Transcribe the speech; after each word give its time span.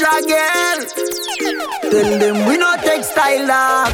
girl. 0.00 0.78
Tell 1.90 2.18
them 2.18 2.48
we 2.48 2.56
no 2.56 2.74
textile 2.76 3.46
dog. 3.46 3.92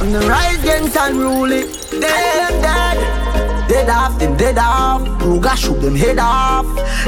On 0.00 0.10
the 0.10 0.20
rise 0.26 0.58
against 0.62 0.96
unruly. 0.96 1.64
Dead, 1.90 2.52
dead. 2.62 3.68
Dead 3.68 3.88
off, 3.90 4.18
them 4.18 4.36
dead 4.36 4.58
off. 4.58 5.02
Ruga 5.20 5.56
shoot 5.56 5.80
them 5.80 5.94
head 5.94 6.18
off. 6.18 6.66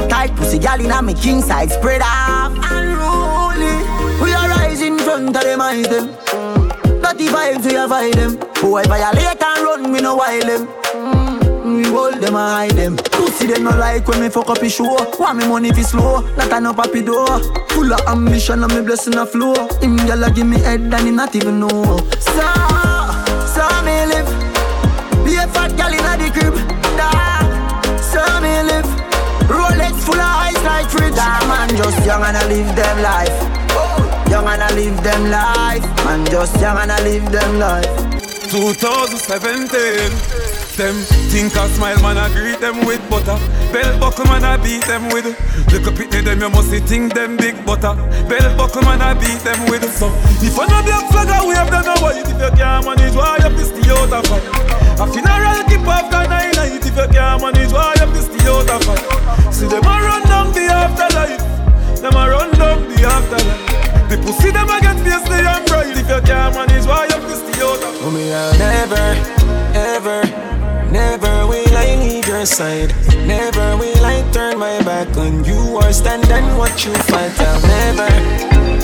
Tight 0.09 0.35
pussy 0.35 0.59
gal 0.59 0.79
in 0.79 0.91
a 0.91 1.01
me 1.01 1.13
king 1.13 1.41
side 1.41 1.71
spread 1.71 2.01
off. 2.03 2.53
Unruly. 2.71 3.75
We 4.21 4.33
are 4.33 4.49
rising 4.49 4.99
front 4.99 5.35
of 5.35 5.43
them 5.43 5.61
eyes 5.61 5.87
them. 5.87 6.07
Dirty 7.01 7.27
vibes 7.27 7.65
we 7.65 7.75
avoid 7.75 8.13
them. 8.13 8.37
Boy 8.61 8.83
violate 8.83 9.41
and 9.41 9.63
run, 9.65 9.91
we 9.91 10.01
no 10.01 10.15
wild 10.15 10.43
them. 10.43 10.84
We 11.85 11.91
hold 11.91 12.15
them 12.15 12.35
and 12.35 12.71
hide 12.71 12.71
them. 12.71 12.97
Pussy 12.97 13.45
them 13.47 13.63
no 13.63 13.69
like 13.71 14.07
when 14.07 14.19
me 14.21 14.29
fuck 14.29 14.49
up 14.49 14.57
his 14.57 14.73
show. 14.73 14.97
Want 15.19 15.37
me 15.37 15.47
money 15.47 15.71
fi 15.71 15.83
slow, 15.83 16.21
not 16.35 16.51
a 16.51 16.59
no 16.59 16.73
papi 16.73 17.05
door. 17.05 17.39
Full 17.69 17.93
of 17.93 18.01
ambition 18.07 18.63
and 18.63 18.73
me 18.73 18.81
blessing 18.81 19.15
a 19.17 19.25
flow. 19.25 19.53
Him 19.81 19.97
gyal 19.97 20.33
give 20.33 20.47
me 20.47 20.57
head 20.59 20.81
and 20.81 21.05
he 21.05 21.11
not 21.11 21.35
even 21.35 21.59
know. 21.59 21.97
So, 22.19 22.45
so 23.53 23.63
me 23.85 24.05
live. 24.09 24.29
Be 25.23 25.35
a 25.35 25.45
fat 25.53 25.71
gyal 25.77 25.93
inna 25.93 26.17
the 26.17 26.29
crib. 26.33 26.55
Da, 26.97 27.09
so 28.01 28.21
me 28.41 28.63
live. 28.65 28.89
Rolex 29.45 29.93
full 30.01 30.15
of 30.15 30.41
ice 30.41 30.63
like 30.63 30.89
fridge. 30.89 31.13
Da 31.15 31.45
man 31.47 31.69
just 31.77 32.03
young 32.05 32.23
and 32.23 32.37
I 32.37 32.47
live 32.47 32.75
them 32.75 33.01
life. 33.03 33.37
Young 34.31 34.47
and 34.47 34.63
I 34.63 34.73
live 34.73 35.03
them 35.03 35.29
life. 35.29 35.85
Man 36.03 36.25
just 36.25 36.59
young 36.59 36.77
and 36.77 36.91
I 36.91 37.03
live 37.03 37.31
them 37.31 37.59
life. 37.59 37.85
2017 38.49 40.44
them. 40.77 40.95
Think 41.31 41.55
a 41.55 41.67
smile, 41.69 41.99
man, 42.01 42.17
I 42.17 42.27
greet 42.31 42.59
them 42.59 42.85
with 42.85 43.01
butter. 43.09 43.39
Bell 43.71 43.99
buckle, 43.99 44.25
man, 44.25 44.43
I 44.43 44.57
beat 44.57 44.83
them 44.83 45.07
with. 45.09 45.25
Look 45.71 45.87
up 45.87 45.99
at 45.99 46.11
them, 46.11 46.39
you 46.39 46.49
must 46.49 46.71
think 46.87 47.13
them 47.13 47.37
big 47.37 47.55
butter. 47.65 47.95
Bell 48.27 48.47
buckle, 48.57 48.83
man, 48.83 49.01
I 49.01 49.13
beat 49.15 49.39
them 49.43 49.59
with. 49.71 49.83
So, 49.95 50.11
if 50.43 50.59
I 50.59 50.67
know 50.67 50.83
black 50.83 51.07
flag, 51.11 51.31
I 51.31 51.39
wave 51.47 51.71
them 51.71 51.87
away. 51.95 52.23
If 52.23 52.27
you 52.27 52.51
can't 52.59 52.85
manage, 52.85 53.15
why 53.15 53.39
you 53.39 53.51
piss 53.55 53.71
the 53.71 53.83
out 53.95 54.11
of 54.11 54.23
fight? 54.27 54.43
A 54.99 55.05
funeral 55.07 55.63
keep 55.67 55.87
after 55.87 56.23
nine 56.27 56.51
night. 56.59 56.83
If 56.83 56.91
you 56.91 57.07
can't 57.07 57.41
manage, 57.41 57.71
why 57.71 57.95
you 57.95 58.07
piss 58.11 58.27
the 58.27 58.39
out 58.51 58.69
of 58.69 58.81
fight? 58.83 59.53
See 59.53 59.67
them 59.67 59.83
a 59.83 59.95
run 59.95 60.23
down 60.27 60.51
the 60.51 60.65
afterlife. 60.67 61.43
Them 62.01 62.15
a 62.15 62.23
run 62.29 62.51
down 62.59 62.83
the 62.91 62.99
afterlife. 63.07 64.09
The 64.09 64.17
pussy 64.19 64.51
them 64.51 64.69
a 64.69 64.79
get 64.81 64.99
fiercely 65.03 65.39
and 65.39 65.65
bright. 65.67 65.95
If 65.95 66.09
you 66.09 66.21
can't 66.27 66.51
manage, 66.51 66.85
why 66.85 67.07
you 67.07 67.19
piss 67.27 67.41
the 67.47 67.53
out 67.63 67.79
of 67.79 67.95
fight? 67.95 68.03
Oh, 68.03 68.11
me, 68.11 68.33
I'll 68.33 68.57
never, 68.59 69.05
ever 69.73 70.45
Never 70.91 71.47
will 71.47 71.77
I 71.77 71.95
leave 71.99 72.27
your 72.27 72.45
side. 72.45 72.93
Never 73.25 73.77
will 73.77 74.05
I 74.05 74.21
turn 74.31 74.59
my 74.59 74.81
back 74.83 75.15
on 75.17 75.43
you 75.43 75.77
or 75.77 75.91
stand 75.91 76.25
and 76.31 76.57
watch 76.57 76.85
you 76.85 76.93
fight. 77.09 77.33
I'll 77.39 77.61
never, 77.61 78.09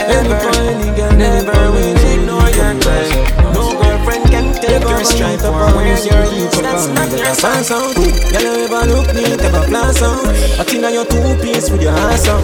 ever, 0.01 1.15
never 1.15 1.59
will 1.71 1.97
ignore 2.11 2.49
your 2.51 2.73
cry. 2.81 3.07
No 3.53 3.73
girlfriend 3.79 4.25
can 4.29 4.53
take 4.61 4.81
your 4.81 5.03
stripe 5.03 5.43
or 5.43 5.75
wear 5.75 5.97
your 6.03 6.25
youth. 6.33 6.57
That's 6.61 6.87
not 6.87 7.11
your 7.11 7.35
pass 7.37 7.71
out. 7.71 7.95
Girl, 7.95 8.41
you 8.41 8.65
ever 8.65 8.85
look 8.91 9.13
neat, 9.13 9.39
ever 9.41 9.65
class 9.67 10.01
out. 10.01 10.25
But 10.57 10.73
in 10.73 10.81
your 10.81 11.05
two 11.05 11.35
piece 11.41 11.69
with 11.69 11.81
your 11.81 11.93
ass 11.93 12.27
out. 12.27 12.43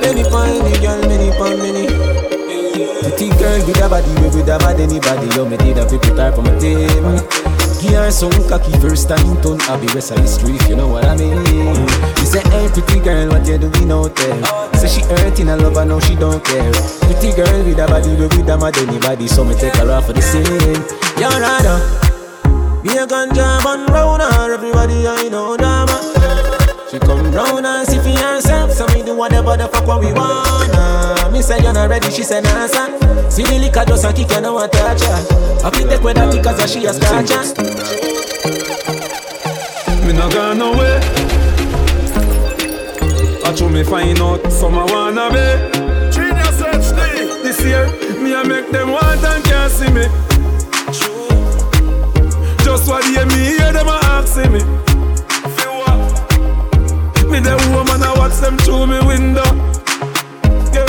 Many 0.00 0.24
pony 0.24 0.78
girl, 0.80 1.00
many 1.08 1.30
pon 1.36 1.58
many. 1.58 1.86
Pretty 3.02 3.28
girl 3.38 3.66
with 3.66 3.82
a 3.82 3.88
body, 3.88 4.12
with 4.22 4.48
a 4.48 4.58
bad 4.58 4.80
anybody. 4.80 5.28
Yo, 5.36 5.44
me 5.44 5.56
did 5.56 5.78
a 5.78 5.86
people 5.86 6.16
type 6.16 6.38
on 6.38 6.44
my 6.44 6.58
table. 6.58 7.61
Her 7.82 8.10
some 8.10 8.30
cocky 8.48 8.72
first 8.78 9.08
time 9.08 9.42
turn 9.42 9.60
Abby 9.62 9.86
rest 9.88 10.12
of 10.12 10.18
history 10.18 10.54
if 10.54 10.68
you 10.68 10.76
know 10.76 10.88
what 10.88 11.04
I 11.04 11.16
mean? 11.16 11.44
She 12.16 12.26
say 12.26 12.42
hey 12.50 12.68
pretty 12.68 13.00
girl 13.00 13.28
what 13.28 13.46
you 13.46 13.58
doing 13.58 13.90
out 13.90 14.14
there? 14.14 14.74
Say 14.74 14.88
she 14.88 15.00
hurting 15.02 15.48
a 15.48 15.56
love, 15.56 15.74
lover 15.74 15.84
now 15.84 16.00
she 16.00 16.14
don't 16.14 16.44
care. 16.44 16.72
Pretty 17.02 17.32
girl 17.34 17.64
with 17.64 17.78
a 17.78 17.86
body 17.86 18.10
with 18.14 18.48
a 18.48 18.58
mad 18.58 18.78
anybody 18.78 19.28
So 19.28 19.44
me 19.44 19.54
take 19.54 19.74
her 19.76 19.90
off 19.90 20.06
for 20.06 20.12
the 20.12 20.22
scene. 20.22 20.44
You're 21.18 21.30
rather 21.30 21.78
Be 22.82 22.90
a 22.96 23.06
ganja 23.06 23.62
man 23.64 23.86
round 23.92 24.22
her 24.22 24.54
Everybody 24.54 25.06
I 25.06 25.28
know 25.28 25.56
drama 25.56 26.11
She 26.92 26.98
come 26.98 27.32
round 27.32 27.64
and 27.64 27.88
see 27.88 27.96
for 27.96 28.10
herself 28.10 28.70
So 28.72 28.86
me 28.88 29.02
do 29.02 29.16
whatever 29.16 29.56
the 29.56 29.66
fuck 29.66 29.86
what 29.86 30.00
we 30.00 30.12
wanna 30.12 31.30
Me 31.32 31.40
say 31.40 31.58
you're 31.62 31.72
not 31.72 31.88
ready 31.88 32.10
she 32.10 32.22
say 32.22 32.42
nah 32.42 32.66
son 32.66 33.00
See 33.30 33.44
the 33.44 33.58
liquor 33.58 33.82
just 33.86 34.04
a 34.04 34.12
kick 34.12 34.30
you 34.30 34.42
know 34.42 34.52
what 34.52 34.70
touch 34.72 35.00
her 35.00 35.42
I 35.64 35.70
can 35.70 35.88
take 35.88 36.02
with 36.02 36.16
that 36.16 36.30
because 36.30 36.70
she 36.70 36.84
a 36.84 36.92
scratcher. 36.92 37.40
Me 40.04 40.12
not 40.12 40.34
gone 40.34 40.58
nowhere. 40.58 41.00
I 43.46 43.54
try 43.56 43.68
me 43.68 43.84
find 43.84 44.18
out 44.20 44.52
some 44.52 44.76
I 44.76 44.84
wanna 44.84 45.30
be. 45.30 46.12
Genius 46.12 46.60
HD. 46.60 47.42
This 47.42 47.64
year, 47.64 47.86
me 48.20 48.34
I 48.34 48.42
make 48.42 48.70
them 48.70 48.90
want 48.90 49.24
and 49.24 49.42
can't 49.44 49.72
see 49.72 49.88
me. 49.88 50.04
Just 52.62 52.86
what 52.86 53.02
they 53.04 53.24
me 53.24 53.56
hear 53.56 53.72
them 53.72 53.88
a 53.88 53.98
asking 54.02 54.52
me. 54.52 54.91
Me 57.32 57.40
the 57.40 57.56
woman 57.74 58.02
I 58.02 58.12
watch 58.18 58.36
them 58.40 58.58
through 58.58 58.86
me 58.88 59.00
window. 59.00 59.48
Yeah. 60.74 60.84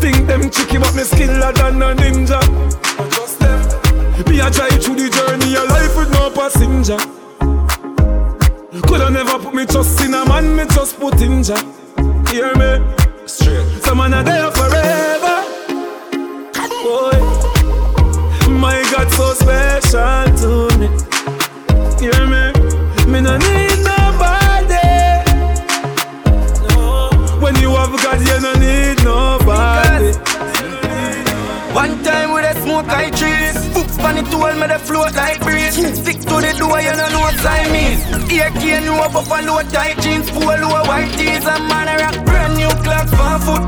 Think 0.00 0.26
them 0.26 0.50
tricky 0.50 0.76
but 0.76 0.94
me 0.94 1.02
skiller 1.02 1.54
than 1.54 1.80
a 1.80 1.94
ninja. 1.94 2.40
Me 4.28 4.40
a 4.40 4.50
drive 4.50 4.82
through 4.82 4.96
the 4.96 5.08
journey 5.08 5.56
of 5.56 5.68
life 5.70 5.96
with 5.96 6.10
no 6.12 6.28
passenger. 6.30 6.98
Coulda 8.86 9.10
never 9.10 9.38
put 9.38 9.54
me 9.54 9.64
trust 9.64 9.98
in 10.02 10.12
a 10.12 10.26
man, 10.26 10.54
me 10.54 10.64
just 10.66 11.00
put 11.00 11.18
in 11.22 11.42
ja. 11.42 11.56
Hear 12.30 12.54
me? 12.54 12.84
Straight. 13.26 13.82
Some 13.82 13.96
man 13.96 14.12
are 14.12 14.22
there 14.22 14.50
forever. 14.50 15.44
Boy, 16.84 17.18
my 18.60 18.82
God, 18.92 19.10
so 19.10 19.32
special 19.32 20.24
to 20.42 20.78
me. 20.78 20.88
Hear 21.98 22.26
me? 22.26 22.52
Me 23.10 23.20
no 23.22 23.38
need 23.38 23.71
When 27.92 28.24
you 28.24 28.32
you 28.32 28.40
no 28.40 28.52
need 28.54 29.04
nobody. 29.04 30.16
One 31.76 32.02
time 32.02 32.32
with 32.32 32.48
a 32.48 32.56
smoke 32.62 32.88
I 32.88 33.10
trees 33.10 33.52
on 34.00 34.16
the 34.16 34.22
tool, 34.32 34.48
me 34.56 34.66
the 34.66 34.78
float 34.80 35.12
like 35.12 35.40
breeze. 35.44 35.76
Stick 35.76 36.24
to 36.24 36.40
the 36.40 36.56
door, 36.56 36.80
you 36.80 36.92
know 36.96 37.08
no 37.12 37.28
Siamese. 37.44 38.00
Ear 38.32 38.48
cane, 38.56 38.88
no 38.88 38.96
buffalo 39.12 39.60
tight 39.68 40.00
jeans, 40.00 40.30
polo 40.30 40.72
white 40.88 41.12
tees, 41.20 41.44
and 41.44 41.68
man 41.68 41.88
a 41.92 42.00
rock 42.00 42.16
brand 42.24 42.56
new 42.56 42.72
clocks 42.80 43.12
for 43.12 43.36
foot. 43.44 43.62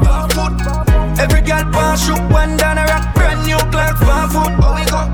Every 1.21 1.43
girl 1.45 1.65
pass 1.69 2.01
shoot 2.05 2.25
one 2.33 2.57
down 2.57 2.79
a 2.79 2.85
rock 2.89 3.15
brand 3.15 3.45
new 3.45 3.61
clocks 3.69 4.01
for 4.01 4.25
foot. 4.33 4.53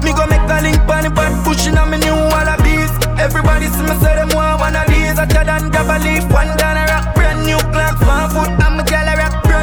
Me 0.06 0.14
go 0.14 0.22
make 0.30 0.46
a 0.46 0.58
link 0.62 0.86
on 0.86 1.02
the 1.02 1.10
bad 1.10 1.34
pushing 1.44 1.76
on 1.76 1.90
me 1.90 1.98
new 1.98 2.14
wallabies. 2.14 2.94
Everybody 3.18 3.66
see 3.74 3.82
me 3.82 3.94
say 3.98 4.14
them 4.14 4.30
want 4.38 4.60
one 4.60 4.76
of 4.76 4.86
these. 4.86 5.18
Hotter 5.18 5.42
than 5.42 5.70
double 5.74 5.98
leaf, 5.98 6.22
one 6.30 6.54
down 6.56 6.78
a 6.78 6.86
rock 6.86 7.14
brand 7.14 7.42
new 7.42 7.58
clocks 7.74 7.98
for 8.06 8.26
foot. 8.38 8.60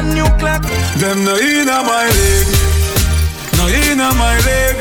Brand 0.08 0.14
new 0.14 0.38
clocks. 0.38 0.68
Them 1.00 1.24
no 1.24 1.36
inna 1.36 1.82
my 1.82 2.06
leg, 2.06 2.46
no 3.56 3.68
inna 3.68 4.12
my 4.14 4.36
leg. 4.46 4.76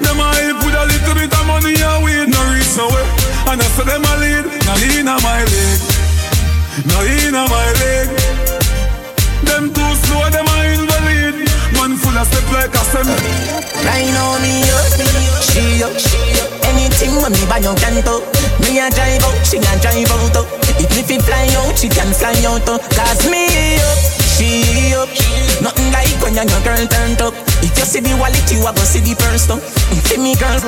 Them 0.00 0.20
a 0.20 0.30
with 0.64 0.74
a 0.74 0.84
little 0.86 1.14
bit 1.14 1.28
of 1.28 1.46
money 1.46 1.76
weed 2.00 2.32
No 2.32 2.40
reach 2.48 2.72
nowhere 2.72 3.04
And 3.52 3.60
I 3.60 3.68
say 3.76 3.84
them 3.84 4.00
a 4.00 4.12
lead. 4.16 4.46
Now 4.64 4.76
inna 4.80 5.20
my 5.20 5.44
leg. 5.44 5.80
Now 6.88 7.04
inna 7.04 7.44
my 7.46 7.68
leg. 7.84 8.08
Them 9.44 9.68
too 9.74 9.92
slow, 10.08 10.24
them 10.32 10.48
a 10.48 10.56
invalid. 10.72 11.36
Man 11.76 11.96
full 12.00 12.16
of 12.16 12.26
step 12.26 12.48
like 12.52 12.74
a 12.74 12.82
sem. 12.88 13.06
Right 13.84 14.08
now 14.16 14.40
me 14.40 14.64
up, 14.72 14.88
she 15.40 15.82
up, 15.84 15.96
she 15.96 16.20
up 16.36 16.50
Anything 16.68 17.16
when 17.16 17.32
me 17.32 17.44
buy 17.48 17.58
you 17.58 17.72
can 17.80 17.96
to 18.04 18.20
Me 18.60 18.78
a 18.78 18.90
drive 18.90 19.24
out, 19.24 19.40
she 19.44 19.56
a 19.56 19.72
drive 19.80 20.10
out. 20.12 20.48
If 20.80 21.08
me 21.08 21.18
fly 21.18 21.48
out, 21.60 21.76
she 21.78 21.88
can 21.88 22.12
fly 22.12 22.36
out. 22.44 22.64
Cause 22.66 23.28
me 23.28 23.76
up 23.76 24.09
she 24.40 24.94
up. 24.96 25.08
Nothing 25.60 25.92
like 25.92 26.16
when 26.24 26.34
your 26.34 26.48
girl 26.64 26.84
turned 26.88 27.20
up. 27.20 27.34
If 27.60 27.76
you 27.76 27.84
see 27.84 28.00
the 28.00 28.16
wallet, 28.16 28.48
you 28.48 28.64
are 28.64 28.72
gonna 28.72 28.88
see 28.88 29.04
the 29.04 29.14
purse 29.14 29.44
though. 29.46 29.60
See 30.08 30.16
me 30.16 30.32
girl. 30.40 30.60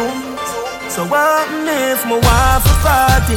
So 0.93 1.09
what 1.09 1.49
if 1.65 2.05
my 2.05 2.21
wife 2.21 2.69
a 2.69 2.75
party? 2.85 3.37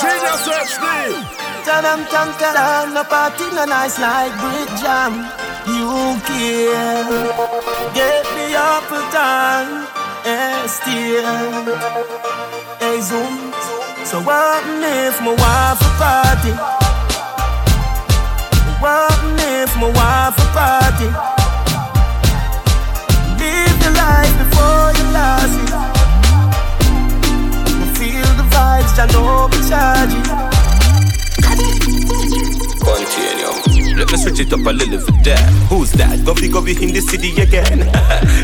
Genius 0.00 0.46
HD. 0.70 0.86
Tadam 1.66 2.00
tam 2.10 2.28
tadam, 2.40 2.94
the 2.94 3.04
party 3.04 3.44
no 3.54 3.64
nice 3.66 3.98
like 3.98 4.32
brick 4.40 4.70
jam. 4.80 5.12
You 5.66 6.16
care, 6.24 7.10
get 7.92 8.24
the 8.34 8.46
apple 8.56 9.06
time, 9.12 9.86
and 10.24 10.64
eh, 10.64 10.76
still, 10.76 11.76
hey 12.80 13.00
zoom. 13.02 13.79
So 14.10 14.18
what 14.22 14.64
if 14.66 15.20
my 15.20 15.30
wife 15.30 15.80
a 15.80 15.90
party? 16.02 16.50
What 18.82 19.20
if 19.38 19.70
my 19.76 19.86
wife 19.86 20.36
a 20.36 20.46
party? 20.50 21.08
Live 23.38 23.78
your 23.84 23.94
life 23.94 24.34
before 24.42 24.88
you 24.98 25.04
lose 25.14 25.54
it. 25.62 25.70
Feel 27.96 28.30
the 28.34 28.46
vibes, 28.50 28.98
I 28.98 29.00
know 29.12 29.46
we 29.46 29.58
charge 29.70 30.14
it. 30.18 30.26
Continuum. 32.82 33.56
Let 33.96 34.06
me 34.10 34.16
switch 34.18 34.40
it 34.40 34.52
up 34.52 34.66
a 34.66 34.72
little 34.72 34.98
bit 34.98 35.09
that? 36.24 36.34
Govy 36.34 36.48
Govy 36.48 36.80
in 36.82 36.94
the 36.94 37.00
city 37.00 37.30
again. 37.40 37.90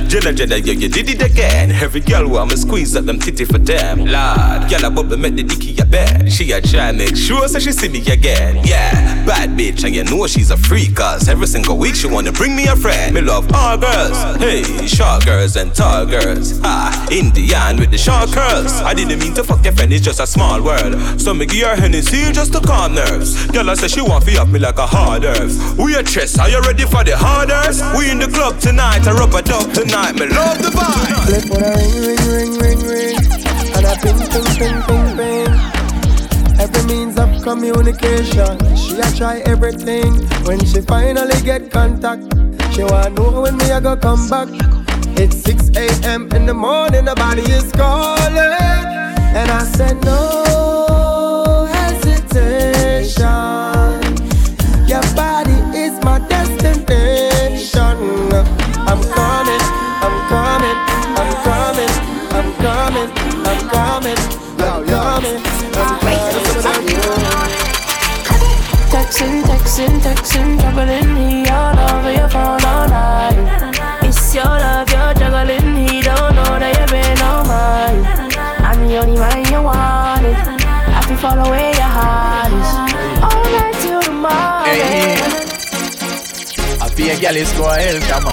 Jenna 0.08 0.32
Jenna, 0.32 0.56
yeah, 0.56 0.72
you 0.72 0.88
did 0.88 1.10
it 1.10 1.22
again. 1.22 1.72
Every 1.72 2.00
girl 2.00 2.28
want 2.28 2.50
me 2.50 2.56
squeeze 2.56 2.96
up 2.96 3.04
them 3.04 3.18
titty 3.18 3.44
for 3.44 3.58
them. 3.58 3.98
Lord, 3.98 4.70
girl 4.70 4.84
a 4.84 4.90
bubble 4.90 5.16
make 5.16 5.34
the 5.34 5.42
dicky 5.42 5.76
a 5.80 5.84
bed. 5.84 6.30
She 6.32 6.52
a 6.52 6.60
try 6.60 6.92
make 6.92 7.16
sure 7.16 7.48
so 7.48 7.58
she 7.58 7.72
see 7.72 7.88
me 7.88 8.00
again. 8.06 8.60
Yeah, 8.64 9.24
bad 9.26 9.50
bitch, 9.50 9.84
and 9.84 9.94
you 9.94 10.04
know 10.04 10.26
she's 10.26 10.50
a 10.50 10.56
freak. 10.56 10.96
Cause 10.96 11.28
every 11.28 11.46
single 11.46 11.76
week 11.76 11.94
she 11.94 12.06
wanna 12.06 12.32
bring 12.32 12.54
me 12.56 12.66
a 12.66 12.76
friend. 12.76 13.14
Me 13.14 13.20
love 13.20 13.50
all 13.52 13.76
girls. 13.76 14.16
Hey, 14.36 14.62
short 14.86 15.24
girls 15.24 15.56
and 15.56 15.74
tall 15.74 16.06
girls. 16.06 16.60
Ah, 16.62 17.08
Indian 17.10 17.78
with 17.78 17.90
the 17.90 17.98
short 17.98 18.32
curls. 18.32 18.72
I 18.82 18.94
didn't 18.94 19.18
mean 19.18 19.34
to 19.34 19.44
fuck 19.44 19.64
your 19.64 19.74
friend, 19.74 19.92
it's 19.92 20.04
just 20.04 20.20
a 20.20 20.26
small 20.26 20.62
world. 20.62 21.20
So 21.20 21.34
me 21.34 21.46
give 21.46 21.66
her 21.68 21.76
Hennessy 21.76 22.32
just 22.32 22.52
to 22.52 22.60
calm 22.60 22.94
nerves. 22.94 23.46
Girl, 23.48 23.68
I 23.68 23.74
say 23.74 23.88
she 23.88 24.00
want 24.00 24.24
to 24.24 24.36
up 24.40 24.48
me 24.48 24.58
like 24.58 24.78
a 24.78 24.86
hard 24.86 25.24
earth. 25.24 25.76
We 25.78 25.94
a 25.94 26.02
chest, 26.02 26.38
are 26.38 26.48
you 26.48 26.60
ready 26.60 26.84
for 26.84 27.04
the 27.04 27.16
harders? 27.66 27.98
We 27.98 28.10
in 28.10 28.18
the 28.18 28.28
club 28.28 28.58
tonight, 28.60 29.06
I 29.06 29.12
rub 29.12 29.34
a 29.34 29.42
dub 29.42 29.72
tonight. 29.72 30.14
Me 30.14 30.26
love 30.26 30.58
the 30.58 30.70
vibe. 30.70 31.48
For 31.48 31.58
a 31.58 31.76
ring, 31.76 31.94
ring, 32.02 32.24
ring, 32.28 32.58
ring, 32.58 32.80
ring, 32.86 33.16
and 33.74 33.86
a 33.86 33.94
ping, 34.02 34.18
ping, 34.30 34.44
ping, 34.58 34.82
ping, 34.82 35.16
ping. 35.16 35.52
Every 36.58 36.82
means 36.84 37.18
of 37.18 37.42
communication, 37.42 38.58
she 38.76 38.98
a 38.98 39.10
try 39.16 39.38
everything. 39.46 40.14
When 40.44 40.64
she 40.64 40.80
finally 40.80 41.40
get 41.42 41.70
contact, 41.70 42.22
she 42.72 42.82
wanna 42.84 43.10
know 43.10 43.42
when 43.42 43.56
me 43.56 43.70
a 43.70 43.80
go 43.80 43.96
come 43.96 44.28
back. 44.28 44.48
It's 45.18 45.36
6 45.44 45.70
a.m. 45.76 46.28
in 46.32 46.46
the 46.46 46.54
morning, 46.54 47.06
the 47.06 47.14
body 47.14 47.42
is 47.42 47.72
calling, 47.72 48.36
and 48.36 49.50
I 49.50 49.64
said 49.64 50.04
no 50.04 50.55
texting, 70.26 70.56
texting, 70.56 70.60
juggling, 70.60 71.16
he 71.16 71.48
all 71.48 71.78
over 71.78 72.12
your 72.12 72.28
phone 72.28 72.64
all 72.64 72.88
night. 72.88 74.02
It's 74.02 74.34
your 74.34 74.44
love, 74.44 74.90
you're 74.90 75.14
juggling, 75.14 75.88
he 75.88 76.00
don't 76.02 76.34
know 76.34 76.58
that 76.58 76.78
you've 76.78 76.90
been 76.90 77.22
on 77.22 77.46
mine. 77.46 78.04
I'm 78.64 78.86
the 78.86 78.96
only 78.98 79.18
man 79.18 79.44
you 79.46 79.62
wanted. 79.62 80.36
I 80.36 81.02
can 81.06 81.16
follow 81.16 81.50
where 81.50 81.74
your 81.74 81.92
heart 81.98 82.52
is. 82.52 82.74
All 83.22 83.44
night 83.44 83.74
till 83.82 84.02
the 84.02 84.12
morning. 84.12 84.80
Hey. 84.82 85.16
I 86.80 86.88
feel 86.90 87.16
a 87.16 87.20
girl 87.20 87.36
is 87.36 87.52
going 87.52 87.80
hell, 87.80 88.00
come 88.10 88.26
on. 88.26 88.32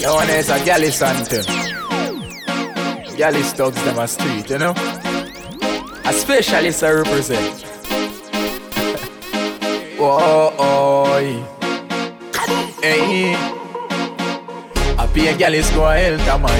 Yo, 0.00 0.16
when 0.16 0.26
there's 0.28 0.50
a 0.50 0.64
gal 0.64 0.82
is 0.82 1.02
anthem. 1.02 1.44
Gal 3.16 3.34
is 3.34 3.52
thugs 3.52 3.82
them 3.82 3.98
a 3.98 4.06
street, 4.06 4.50
you 4.50 4.58
know? 4.58 4.74
A 6.04 6.12
specialist 6.12 6.84
I 6.84 6.92
represent. 6.92 7.77
Oh, 10.10 11.18
hey. 12.82 13.58
Pay 15.18 15.34
a 15.34 15.36
gal 15.36 15.52
is 15.54 15.68
go 15.70 15.82
come 16.26 16.44
on. 16.44 16.50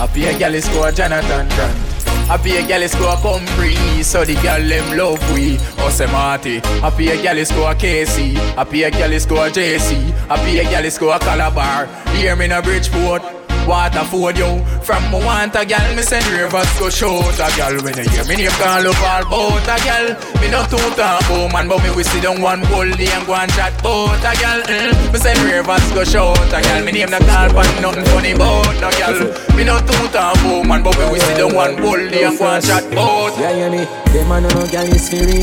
I 0.00 0.08
pay 0.14 0.34
a 0.34 0.38
gal 0.38 0.54
is 0.54 0.66
go 0.68 0.90
Jonathan 0.90 1.46
Grant. 1.50 2.42
Pay 2.42 2.64
a 2.64 2.66
gal 2.66 2.80
is 2.80 2.94
go 2.94 3.14
come 3.20 3.44
free, 3.48 4.02
so 4.02 4.24
the 4.24 4.34
gal 4.36 4.66
them 4.66 4.96
love 4.96 5.20
we. 5.34 5.58
Ose 5.84 6.10
Marty. 6.10 6.60
Pay 6.62 7.08
a 7.18 7.22
gal 7.22 7.36
is 7.36 7.50
go 7.50 7.74
Casey. 7.74 8.38
I 8.56 8.64
pay 8.64 8.84
a 8.84 8.90
gal 8.90 9.12
is 9.12 9.26
go 9.26 9.36
JC. 9.50 10.10
I 10.30 10.36
pay 10.36 10.60
a 10.60 10.64
gal 10.64 10.84
is 10.86 10.96
go 10.96 11.18
Calabar. 11.18 11.86
Hear 12.14 12.34
me 12.34 12.46
in 12.46 12.52
a 12.52 12.62
Bridgeport. 12.62 13.41
Waterford, 13.66 14.38
yo. 14.38 14.58
From 14.82 15.02
me 15.10 15.18
want 15.24 15.54
a 15.54 15.64
gal, 15.64 15.94
me 15.94 16.02
send 16.02 16.26
rivers 16.26 16.68
go 16.78 16.90
shoot 16.90 17.38
a 17.38 17.48
gal. 17.56 17.74
When 17.82 17.96
you 17.96 18.08
hear 18.10 18.24
me 18.24 18.36
name 18.36 18.50
call 18.58 18.86
up 18.86 19.00
all 19.02 19.24
bout 19.30 19.62
a 19.62 19.76
gal. 19.84 20.06
Me 20.40 20.50
not 20.50 20.68
too 20.68 20.76
talk 20.98 21.22
about 21.26 21.52
man, 21.52 21.68
but 21.68 21.82
me 21.82 21.90
we 21.94 22.02
sit 22.02 22.22
down 22.22 22.40
one 22.42 22.62
whole 22.70 22.90
day 22.90 23.06
and 23.10 23.26
go 23.26 23.34
and 23.34 23.50
chat 23.52 23.72
bout 23.82 24.18
a 24.18 24.32
gal. 24.40 24.60
Mm. 24.62 25.12
Me 25.12 25.18
send 25.18 25.38
rivers 25.46 25.86
go 25.94 26.02
shoot 26.04 26.52
a 26.52 26.60
gal. 26.60 26.84
Me 26.84 26.92
name 26.92 27.10
the 27.10 27.18
call, 27.18 27.52
but 27.52 27.68
nothing 27.80 28.04
funny 28.06 28.34
bout 28.34 28.74
no 28.80 28.90
gal. 28.98 29.16
Me 29.56 29.64
not 29.64 29.86
too 29.86 30.08
talk 30.08 30.36
about 30.36 30.66
man, 30.66 30.82
but 30.82 30.98
me 30.98 31.10
we 31.12 31.18
sit 31.20 31.38
down 31.38 31.54
one 31.54 31.78
whole 31.78 32.08
day 32.08 32.24
and 32.24 32.38
go 32.38 32.46
and 32.46 32.64
chat 32.64 32.84
bout. 32.94 33.38
Yeah, 33.38 33.56
yeah, 33.56 33.70
me. 33.70 33.84
Them 34.12 34.32
a 34.32 34.40
no 34.40 34.48
no 34.48 34.66
gal 34.66 34.86
is 34.86 35.08
free. 35.08 35.42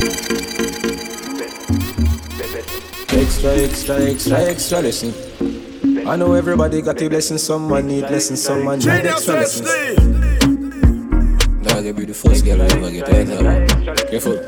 Extra, 3.12 3.52
extra, 3.56 3.96
extra, 4.04 4.38
extra 4.40 4.82
listen. 4.82 5.59
I 6.10 6.16
know 6.16 6.34
everybody 6.34 6.82
got 6.82 7.00
a 7.04 7.08
blessing, 7.08 7.38
someone 7.38 7.86
need 7.86 8.08
blessing, 8.08 8.36
someone 8.36 8.80
need 8.80 8.90
extra 8.90 9.36
lessons. 9.36 9.70
Dog, 11.62 11.86
you 11.86 11.94
be 11.94 12.06
the 12.06 12.16
first 12.16 12.44
girl 12.44 12.64
I 12.64 12.66
ever 12.66 12.90
get 12.90 13.08
right 13.10 13.28
now. 13.28 13.94
Careful. 14.10 14.42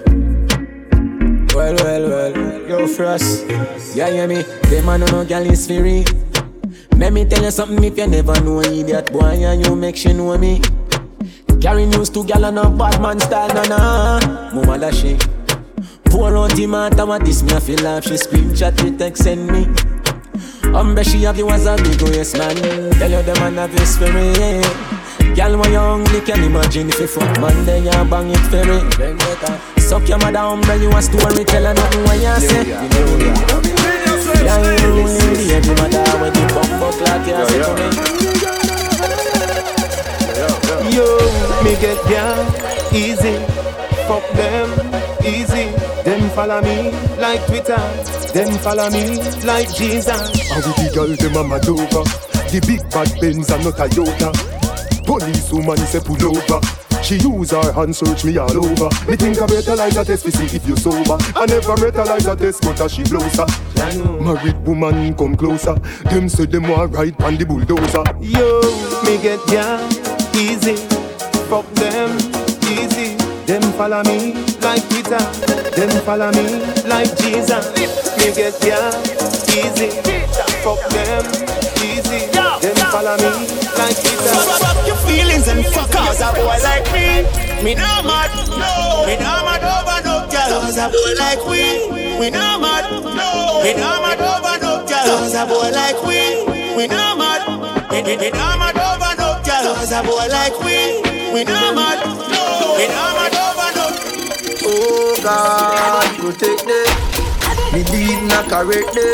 Well, 1.53 1.75
well, 1.75 2.09
well, 2.09 2.67
yo, 2.67 2.87
Frost. 2.87 3.45
Yeah, 3.93 4.09
yeah, 4.09 4.25
me. 4.25 4.41
Them 4.41 4.89
a 4.89 4.97
no 4.97 5.05
no 5.05 5.23
gal 5.23 5.45
is 5.45 5.67
free. 5.67 6.03
Let 6.97 7.13
me 7.13 7.25
tell 7.25 7.43
you 7.43 7.51
something 7.51 7.83
if 7.83 7.95
you 7.95 8.07
never 8.07 8.41
know 8.41 8.61
idiot 8.61 9.13
boy 9.13 9.21
and 9.21 9.63
you 9.63 9.75
make 9.75 9.97
she 9.97 10.13
know 10.13 10.35
me. 10.39 10.61
Carry 11.61 11.85
news 11.85 12.09
to 12.09 12.25
gal 12.25 12.43
and 12.43 12.57
a 12.57 12.71
bad 12.71 12.99
man 12.99 13.19
style, 13.19 13.53
na 13.53 13.63
na. 13.69 14.51
Mama 14.51 14.79
da 14.79 14.89
she. 14.89 15.15
Pour 16.05 16.35
out 16.35 16.55
the 16.55 16.65
matter 16.65 17.05
what 17.05 17.23
this 17.23 17.43
me 17.43 17.53
I 17.53 17.59
feel 17.59 17.83
like 17.83 18.01
she 18.01 18.17
scream 18.17 18.55
chat 18.55 18.81
with 18.81 18.97
text 18.97 19.25
send 19.25 19.45
me. 19.45 19.67
Umbre 20.73 21.03
she 21.03 21.23
have 21.23 21.37
you 21.37 21.49
as 21.49 21.65
a 21.65 21.75
big 21.75 22.01
waist 22.01 22.37
man. 22.37 22.55
Tell 22.99 23.11
you 23.11 23.21
the 23.23 23.33
man 23.39 23.55
have 23.55 23.71
this 23.71 23.97
for 23.97 24.11
me. 24.11 24.33
Girl 25.35 25.57
when 25.59 25.71
you 25.71 25.79
hungry 25.79 26.21
can 26.21 26.43
imagine 26.43 26.89
if 26.89 26.99
you 26.99 27.07
fuck 27.07 27.39
man 27.39 27.65
then 27.65 27.83
you 27.83 27.91
bang 28.09 28.29
it 28.29 28.45
for 28.51 28.63
me. 28.65 28.79
Suck 29.81 30.07
your 30.07 30.17
mother 30.19 30.39
umbre 30.39 30.79
you 30.81 30.91
a 30.91 31.01
story 31.01 31.43
tell 31.45 31.63
her 31.63 31.73
nothing 31.73 32.03
when 32.03 32.21
you 32.21 32.39
say. 32.39 32.63
Yeah, 34.41 34.57
you 34.81 34.89
really 34.95 35.03
the 35.35 35.53
every 35.55 35.75
mother 35.75 36.03
when 36.19 36.33
you 36.35 36.47
bump 36.55 36.81
up 36.81 36.97
like 37.01 37.27
you 37.27 37.35
say 37.47 37.59
to 37.61 37.71
me. 37.77 37.87
Yo, 40.95 41.05
me 41.63 41.73
get 41.79 41.99
down 42.09 42.39
easy. 42.93 43.35
Fuck 44.07 44.25
them 44.33 44.69
easy. 45.23 45.65
Them 46.03 46.20
follow 46.35 46.61
me 46.61 46.91
like 47.17 47.45
Twitter. 47.47 47.77
Them 48.33 48.57
follow 48.59 48.89
me 48.89 49.17
like 49.45 49.73
Jesus. 49.73 50.51
And 50.51 50.63
with 50.65 50.75
the 50.77 50.91
girl 50.93 51.15
them 51.15 51.35
a 51.35 51.43
mad 51.47 51.67
over 51.67 52.03
The 52.47 52.59
big 52.65 52.79
bad 52.91 53.11
Benz 53.19 53.49
and 53.51 53.63
not 53.63 53.79
a 53.79 53.87
Toyota 53.91 54.31
Police 55.05 55.51
woman 55.51 55.77
say 55.77 55.99
pull 55.99 56.15
over 56.23 56.59
She 57.03 57.17
use 57.17 57.51
her 57.51 57.71
hand 57.73 57.95
search 57.95 58.23
me 58.23 58.37
all 58.37 58.55
over 58.55 58.87
Me 59.09 59.17
think 59.17 59.41
I 59.41 59.45
metalize 59.47 59.99
a 59.99 60.05
test 60.05 60.23
to 60.25 60.31
see 60.31 60.55
if 60.55 60.65
you 60.67 60.77
sober 60.77 61.17
I 61.35 61.45
never 61.45 61.75
metalize 61.75 62.31
a 62.31 62.35
test 62.35 62.61
but 62.63 62.79
a 62.79 62.87
she 62.87 63.03
closer 63.03 63.45
Married 64.23 64.57
woman 64.65 65.13
come 65.15 65.35
closer 65.35 65.75
Them 66.07 66.29
say 66.29 66.45
them 66.45 66.69
want 66.69 66.93
ride 66.93 67.21
on 67.21 67.35
the 67.35 67.45
bulldozer 67.45 68.03
Yo, 68.23 68.61
me 69.03 69.21
get 69.21 69.45
down 69.47 69.91
easy. 70.35 70.75
Fuck 71.49 71.67
them 71.73 72.17
easy. 72.71 73.30
Them 73.47 73.61
follow 73.73 74.03
me 74.03 74.33
like 74.61 74.83
Twitter. 74.89 75.19
Them 75.75 75.91
follow 76.05 76.31
me 76.31 76.61
like 76.87 77.11
Jesus. 77.17 77.65
Me 78.17 78.27
get 78.35 78.55
down 78.61 78.93
easy. 79.51 79.89
Fuck 80.63 80.81
them 80.89 81.25
easy. 81.83 82.27
Them 82.31 82.77
follow 82.91 83.17
me 83.17 83.31
like 83.77 83.97
Twitter. 83.99 84.35
Fuck 84.61 84.87
your 84.87 84.95
feelings 85.07 85.47
and 85.47 85.65
fuck 85.67 85.91
cause 85.91 86.21
a 86.21 86.31
boy 86.33 86.57
like 86.63 86.85
me. 86.93 87.25
Me 87.63 87.75
not 87.75 88.05
mad, 88.05 88.31
no. 88.47 89.05
Me 89.05 89.17
not 89.17 89.45
mad 89.45 89.63
over 89.63 89.99
no 90.05 90.27
girl. 90.31 90.61
Cause 90.61 90.77
a 90.77 90.87
boy 90.89 91.13
like 91.17 91.43
we. 91.45 92.19
We 92.19 92.29
not 92.29 92.61
mad, 92.61 92.89
no. 92.91 93.61
Me 93.63 93.73
not 93.73 94.01
mad 94.01 94.21
over 94.21 94.57
no 94.61 94.85
girl. 94.87 95.17
Cause 95.17 95.35
a 95.35 95.45
boy 95.45 95.71
like 95.71 96.01
we. 96.03 96.45
We 96.75 96.87
not 96.87 97.17
mad. 97.17 97.41
Me, 97.91 98.01
not 98.29 98.57
mad 98.59 98.77
over 98.77 99.13
no 99.19 99.41
girl. 99.43 99.75
Cause 99.75 99.91
a 99.91 100.01
boy 100.03 100.27
like 100.31 100.57
we. 100.63 101.01
We 101.33 101.43
not 101.43 101.75
mad, 101.75 101.99
no. 102.31 102.50
Me 102.77 102.87
not 102.87 103.11
mad 103.17 103.35
over 103.35 103.71
no. 103.75 103.85
Oh 104.63 105.19
God, 105.23 106.07
protect 106.19 106.65
them. 106.65 106.89
Me 107.73 107.83
lead 107.91 108.27
not 108.27 108.49
correct 108.49 108.93
them. 108.93 109.13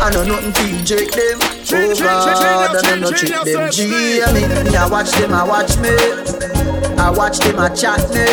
I 0.00 0.10
know 0.12 0.24
nothing 0.24 0.52
to 0.52 0.78
inject 0.78 1.12
them. 1.12 1.38
Oh 1.70 1.94
God, 1.98 2.76
I 2.76 2.96
know 2.96 3.10
no 3.10 3.10
trick 3.10 3.32
them. 3.44 3.70
G, 3.70 4.22
I 4.22 4.32
mean, 4.32 4.48
me 4.64 4.76
I 4.76 4.88
watch 4.88 5.10
them, 5.12 5.32
I 5.32 5.44
watch 5.44 5.76
me. 5.78 5.90
I 6.96 7.10
watch 7.10 7.38
them, 7.40 7.58
I 7.58 7.68
chat 7.70 8.08
me. 8.10 8.24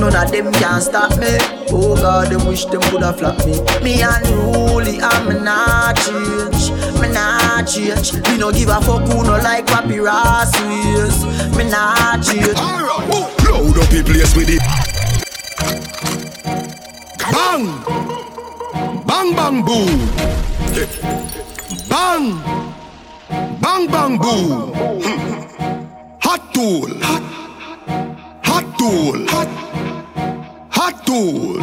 None 0.00 0.16
of 0.16 0.30
them 0.32 0.52
can 0.52 0.80
stop 0.80 1.16
me. 1.18 1.38
Oh 1.70 1.94
God, 1.94 2.28
them 2.32 2.46
wish 2.46 2.64
them 2.66 2.80
coulda 2.82 3.12
flop 3.12 3.38
me. 3.46 3.60
Me 3.82 4.02
unruly, 4.02 5.00
I'm 5.00 5.44
not 5.44 5.96
change. 5.96 6.70
Me 7.00 7.08
not 7.12 7.68
change. 7.68 8.12
Me 8.28 8.36
no 8.38 8.50
give 8.50 8.68
a 8.68 8.80
fuck 8.80 9.06
who 9.08 9.22
no 9.22 9.36
like 9.38 9.66
ways. 9.68 11.24
Me 11.56 11.64
not 11.70 12.22
change. 12.22 13.41
Load 13.52 13.76
up 13.76 13.88
the 13.90 14.02
place 14.02 14.34
with 14.34 14.48
it 14.48 14.62
Bang! 17.32 17.64
Bang 19.04 19.34
bang 19.36 19.62
boom! 19.62 19.98
Bang! 21.90 22.40
Bang 23.60 23.86
bang 23.88 24.16
boom! 24.16 24.72
Hot 26.22 26.54
tool! 26.54 26.88
Hot, 28.42 28.64
tool! 28.78 29.26
Hot, 29.28 29.48
hot 30.70 31.06
tool! 31.06 31.60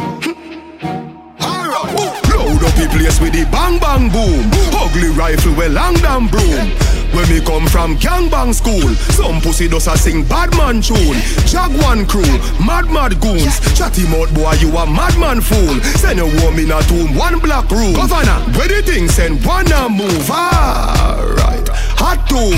Load 1.70 2.64
up 2.66 2.74
the 2.74 2.88
place 2.90 3.20
with 3.20 3.32
the 3.32 3.46
bang 3.50 3.78
bang 3.78 4.10
boom! 4.10 4.50
Ugly 4.74 5.10
rifle 5.10 5.54
with 5.54 5.72
long 5.72 5.94
damn 5.94 6.26
broom! 6.26 6.66
When 7.14 7.28
me 7.28 7.40
come 7.40 7.66
from 7.66 7.96
gangbang 7.96 8.54
school, 8.54 8.94
some 9.14 9.40
pussy 9.40 9.68
does 9.68 9.86
a 9.86 9.96
sing 9.96 10.24
bad 10.24 10.50
man 10.56 10.80
tune. 10.80 11.18
Jaguan 11.46 12.06
crew, 12.06 12.26
mad 12.64 12.86
mad 12.90 13.20
goons. 13.20 13.58
Chatty 13.78 14.06
mouth 14.06 14.32
boy, 14.34 14.52
you 14.58 14.70
a 14.76 14.86
madman 14.86 15.40
fool. 15.40 15.80
Send 15.98 16.18
your 16.18 16.30
woman 16.42 16.70
a 16.70 16.82
tomb, 16.82 17.14
one 17.14 17.38
black 17.38 17.70
room. 17.70 17.94
Governor, 17.94 18.38
where 18.58 18.68
the 18.68 18.82
thing 18.82 19.08
send 19.08 19.44
one 19.44 19.70
a 19.72 19.88
move. 19.88 20.30
Alright, 20.30 21.68
hot 21.98 22.26
tool, 22.28 22.54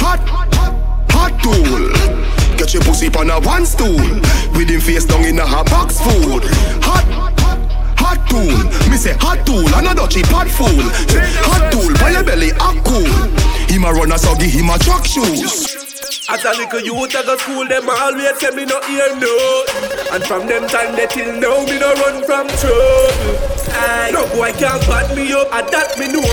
hot, 0.00 0.20
hot 1.10 1.32
tool. 1.42 2.56
Get 2.56 2.72
your 2.74 2.82
pussy 2.84 3.08
on 3.08 3.30
a 3.30 3.40
one 3.40 3.66
stool. 3.66 3.96
With 4.56 4.68
him 4.68 4.80
face 4.80 5.04
down 5.04 5.24
in 5.24 5.38
a 5.38 5.46
hot 5.46 5.66
box 5.66 6.00
food. 6.00 6.42
Hot 6.84 7.36
hot 8.06 8.22
tool. 8.30 8.54
Me 8.90 8.96
say 8.96 9.14
hot 9.18 9.42
tool, 9.42 9.66
another 9.74 10.06
cheap 10.06 10.26
hot 10.30 10.46
fool. 10.46 10.70
Hot 11.50 11.72
tool, 11.74 11.90
by 11.98 12.14
your 12.14 12.22
belly, 12.22 12.54
hot 12.62 12.78
cool. 12.86 13.10
Him 13.66 13.84
a 13.84 13.90
run 13.90 14.12
a 14.12 14.18
so 14.18 14.34
give 14.38 14.54
him 14.54 14.70
a 14.70 14.78
truck 14.78 15.04
shoes. 15.04 15.74
As 16.28 16.42
a 16.44 16.50
little 16.54 16.80
youth 16.82 17.14
I 17.14 17.22
go 17.22 17.36
school, 17.36 17.66
them 17.66 17.88
always 17.90 18.38
say 18.38 18.50
me 18.54 18.64
no 18.64 18.78
hear 18.86 19.10
no. 19.18 19.34
And 20.14 20.22
from 20.24 20.46
them 20.46 20.66
time 20.70 20.94
they 20.94 21.06
till 21.06 21.34
now, 21.38 21.66
me 21.66 21.78
no 21.78 21.90
run 21.98 22.22
from 22.22 22.46
trouble. 22.62 23.34
Aye. 23.74 24.10
No 24.14 24.26
boy 24.34 24.52
can't 24.54 24.82
bat 24.86 25.10
me 25.14 25.32
up, 25.34 25.50
and 25.50 25.66
that 25.70 25.98
me 25.98 26.06
know. 26.10 26.26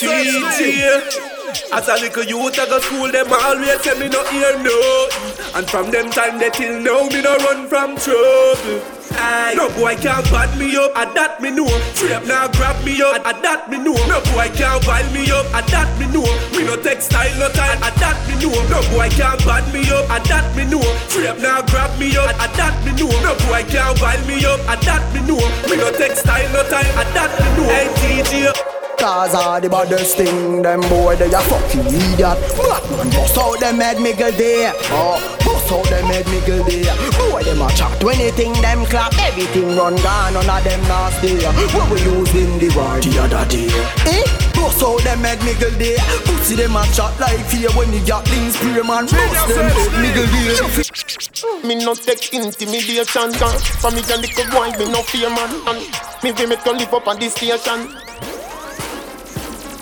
DJ. 0.00 1.30
As 1.72 1.88
a 1.88 1.94
little 1.94 2.24
youth 2.24 2.58
I 2.58 2.66
go 2.66 2.78
school, 2.80 3.10
them 3.10 3.30
always 3.30 3.80
say 3.82 3.98
me 3.98 4.08
no 4.08 4.24
hear 4.30 4.58
no. 4.62 5.29
And 5.52 5.68
from 5.68 5.90
them 5.90 6.10
time 6.10 6.38
they 6.38 6.50
till 6.50 6.80
now, 6.80 7.08
me 7.08 7.22
no 7.22 7.36
run 7.38 7.66
from 7.66 7.96
trouble. 7.96 9.00
Aye. 9.12 9.54
No 9.56 9.68
boy 9.74 9.96
can't 9.96 10.24
bad 10.30 10.56
me 10.58 10.76
up, 10.76 10.94
and 10.94 11.10
that 11.16 11.42
me 11.42 11.50
know. 11.50 11.66
Straight 11.94 12.24
now 12.26 12.46
grab 12.54 12.78
me 12.84 13.02
up, 13.02 13.18
and 13.26 13.42
that 13.42 13.68
me 13.68 13.78
know. 13.78 13.98
No 14.06 14.22
boy 14.30 14.46
can't 14.54 14.86
wild 14.86 15.10
me 15.12 15.26
up, 15.30 15.46
and 15.50 15.66
that 15.74 15.90
me 15.98 16.06
know. 16.06 16.22
Me 16.54 16.62
no 16.62 16.76
textile 16.78 17.34
no 17.38 17.50
time, 17.50 17.82
and 17.82 17.96
that 17.98 18.16
me 18.30 18.38
know. 18.38 18.54
No 18.70 18.78
boy 18.94 19.10
can't 19.10 19.42
bad 19.44 19.66
me 19.74 19.82
up, 19.90 20.06
and 20.10 20.24
that 20.30 20.46
me 20.54 20.64
know. 20.70 20.82
Straight 21.10 21.42
now 21.42 21.62
grab 21.66 21.90
me 21.98 22.14
up, 22.16 22.30
and 22.30 22.52
that 22.54 22.74
me 22.86 22.94
know. 22.94 23.10
No 23.26 23.34
boy 23.50 23.66
can't 23.66 23.98
wild 24.00 24.22
me 24.30 24.38
up, 24.46 24.60
and 24.70 24.80
that 24.86 25.02
me 25.10 25.20
know. 25.26 25.42
Me 25.66 25.76
no 25.76 25.90
textile 25.90 26.46
no 26.54 26.62
time, 26.70 26.94
and 26.94 27.10
that 27.10 27.30
me 27.34 27.46
know. 27.58 27.66
Hey 27.66 27.90
DJ. 27.98 28.79
Cause 29.00 29.34
all 29.34 29.58
the 29.58 29.68
baddest 29.70 30.18
thing, 30.18 30.60
them 30.60 30.82
boy, 30.92 31.16
they 31.16 31.32
a 31.32 31.40
fucking 31.40 31.88
idiot. 31.88 32.36
Black 32.60 32.84
man 32.92 33.08
bust 33.08 33.38
out 33.38 33.58
them 33.58 33.80
head 33.80 33.96
miggle 33.96 34.28
there. 34.36 34.76
Oh, 34.92 35.16
bust 35.40 35.72
out 35.72 35.88
them 35.88 36.04
head 36.12 36.26
miggle 36.28 36.60
there. 36.68 36.92
Boy, 37.16 37.40
them 37.42 37.64
a 37.64 37.72
chat 37.72 37.96
anything, 38.04 38.52
them 38.60 38.84
clap, 38.84 39.16
everything 39.16 39.72
run 39.72 39.96
gone, 40.04 40.34
none 40.34 40.44
of 40.44 40.64
them 40.64 40.82
nasty. 40.84 41.40
What 41.72 41.88
we 41.88 42.04
use 42.04 42.34
in 42.36 42.60
the 42.60 42.68
war 42.76 43.00
the 43.00 43.24
other 43.24 43.48
day. 43.48 43.72
Eh? 44.04 44.24
Bust 44.52 44.84
out 44.84 45.00
them 45.00 45.24
head 45.24 45.40
miggle 45.48 45.72
there. 45.80 45.96
Pussy 46.28 46.60
them 46.60 46.76
a 46.76 46.84
chat 46.92 47.16
like 47.16 47.40
fear 47.48 47.72
when 47.72 47.88
the 47.96 48.04
gatling 48.04 48.52
spray 48.52 48.84
man. 48.84 49.08
Bust 49.08 49.48
them 49.48 49.64
head 49.64 49.92
miggle 49.96 50.28
there. 50.28 51.64
Me 51.64 51.74
no 51.80 51.94
take 51.94 52.28
intimidation, 52.36 53.32
gun. 53.40 53.56
For 53.80 53.90
me, 53.96 54.04
a 54.04 54.16
little 54.20 54.44
boy, 54.52 54.68
me 54.76 54.92
no 54.92 55.00
fear 55.08 55.32
man. 55.32 55.48
And 55.72 55.80
me 56.20 56.36
we 56.36 56.44
make 56.44 56.64
you 56.68 56.76
live 56.76 56.92
up 56.92 57.08
on 57.08 57.18
this 57.18 57.32
station. 57.32 57.96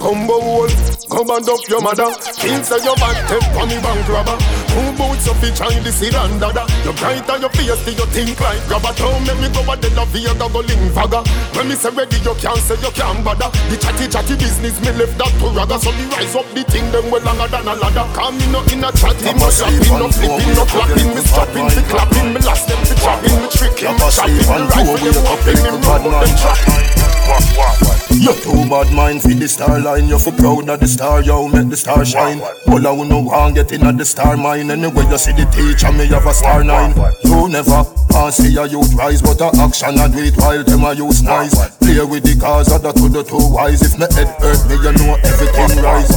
Combo 0.08 0.40
hole, 0.40 0.72
come 1.12 1.28
and 1.36 1.44
up 1.52 1.60
your 1.68 1.84
mother. 1.84 2.08
Inside 2.40 2.80
your 2.80 2.96
back, 2.96 3.28
take 3.28 3.44
on 3.60 3.68
the 3.68 3.76
bank 3.84 4.08
robber. 4.08 4.40
Two 4.72 4.88
boots 4.96 5.28
of 5.28 5.36
each 5.44 5.60
eye, 5.60 5.76
the 5.84 5.92
seed 5.92 6.16
and 6.16 6.40
dada. 6.40 6.64
You 6.80 6.96
bright 6.96 7.28
on 7.28 7.44
your 7.44 7.52
face, 7.52 7.76
do 7.84 7.92
you 7.92 8.08
think 8.16 8.40
like 8.40 8.56
grabber? 8.72 8.96
Don't 8.96 9.20
make 9.28 9.36
me 9.36 9.52
go 9.52 9.60
a 9.68 9.76
de 9.76 9.92
la 9.92 10.08
via, 10.08 10.32
go 10.40 10.48
go 10.48 10.64
link 10.64 10.80
vaga. 10.96 11.20
When 11.52 11.68
me 11.68 11.76
say 11.76 11.92
ready, 11.92 12.16
you 12.24 12.32
can't 12.40 12.56
say 12.56 12.80
you 12.80 12.88
can't 12.96 13.20
bother. 13.20 13.52
The 13.68 13.76
chatty 13.76 14.08
chatty 14.08 14.40
business, 14.40 14.80
me 14.80 14.96
left 14.96 15.12
that 15.20 15.28
to 15.28 15.52
raga. 15.52 15.76
So 15.76 15.92
me 15.92 16.08
rise 16.08 16.32
up 16.32 16.48
the 16.56 16.64
thing, 16.64 16.88
them 16.88 17.12
well 17.12 17.20
longer 17.28 17.52
than 17.52 17.68
a 17.68 17.76
ladder. 17.76 18.08
Come 18.16 18.40
me 18.40 18.48
no 18.48 18.64
in 18.72 18.80
a 18.80 18.88
chatting, 18.96 19.36
no 19.36 19.52
shopping, 19.52 19.92
no 19.92 20.08
flipping, 20.08 20.56
no 20.56 20.64
clapping. 20.72 21.12
Me 21.12 21.20
strapping, 21.20 21.68
me 21.68 21.84
clapping, 21.84 22.32
me 22.32 22.40
last 22.48 22.64
them, 22.64 22.80
me 22.80 22.96
chopping, 22.96 23.36
me 23.44 23.48
tricking, 23.52 23.92
me 23.92 24.08
chopping. 24.08 24.40
Me 24.40 24.56
rifle, 24.72 24.96
them 25.04 25.20
whopping, 25.20 25.60
me 25.60 25.70
roll, 25.84 26.16
them 26.16 27.17
chopping. 27.28 28.20
You 28.20 28.34
too 28.34 28.68
bad 28.68 28.92
mind 28.92 29.22
for 29.22 29.28
the 29.28 29.48
star 29.48 29.78
line. 29.78 30.08
You 30.08 30.18
for 30.18 30.32
proud 30.32 30.68
of 30.68 30.80
the 30.80 30.88
star, 30.88 31.22
yo, 31.22 31.48
make 31.48 31.68
the 31.68 31.76
star 31.76 32.04
shine. 32.04 32.40
All 32.66 32.86
I 32.86 32.90
wanna 32.90 33.20
want 33.20 33.54
get 33.54 33.72
in 33.72 33.82
at 33.84 33.96
the 33.96 34.04
star 34.04 34.36
mine. 34.36 34.70
Anyway, 34.70 35.04
you 35.08 35.18
see 35.18 35.32
the 35.32 35.44
teacher, 35.52 35.92
me 35.92 36.06
have 36.08 36.26
a 36.26 36.34
star 36.34 36.64
nine. 36.64 36.94
You 37.24 37.37
never 37.48 37.82
want 38.10 38.34
see 38.34 38.56
a 38.56 38.66
youth 38.66 38.94
rise, 38.94 39.22
but 39.22 39.40
a 39.40 39.48
action 39.62 39.98
I 39.98 40.08
do 40.08 40.18
it 40.18 40.36
while 40.36 40.62
them 40.62 40.84
a 40.84 40.92
use 40.92 41.22
nice. 41.22 41.54
Play 41.78 42.04
with 42.04 42.24
the 42.24 42.36
cars, 42.40 42.68
other 42.68 42.92
to 42.92 43.08
the 43.08 43.22
two 43.22 43.40
wise. 43.52 43.82
If 43.82 43.98
me 43.98 44.06
head 44.12 44.28
hurt 44.40 44.60
me, 44.68 44.76
you 44.76 44.92
know 44.92 45.16
everything 45.24 45.82
rise. 45.82 46.12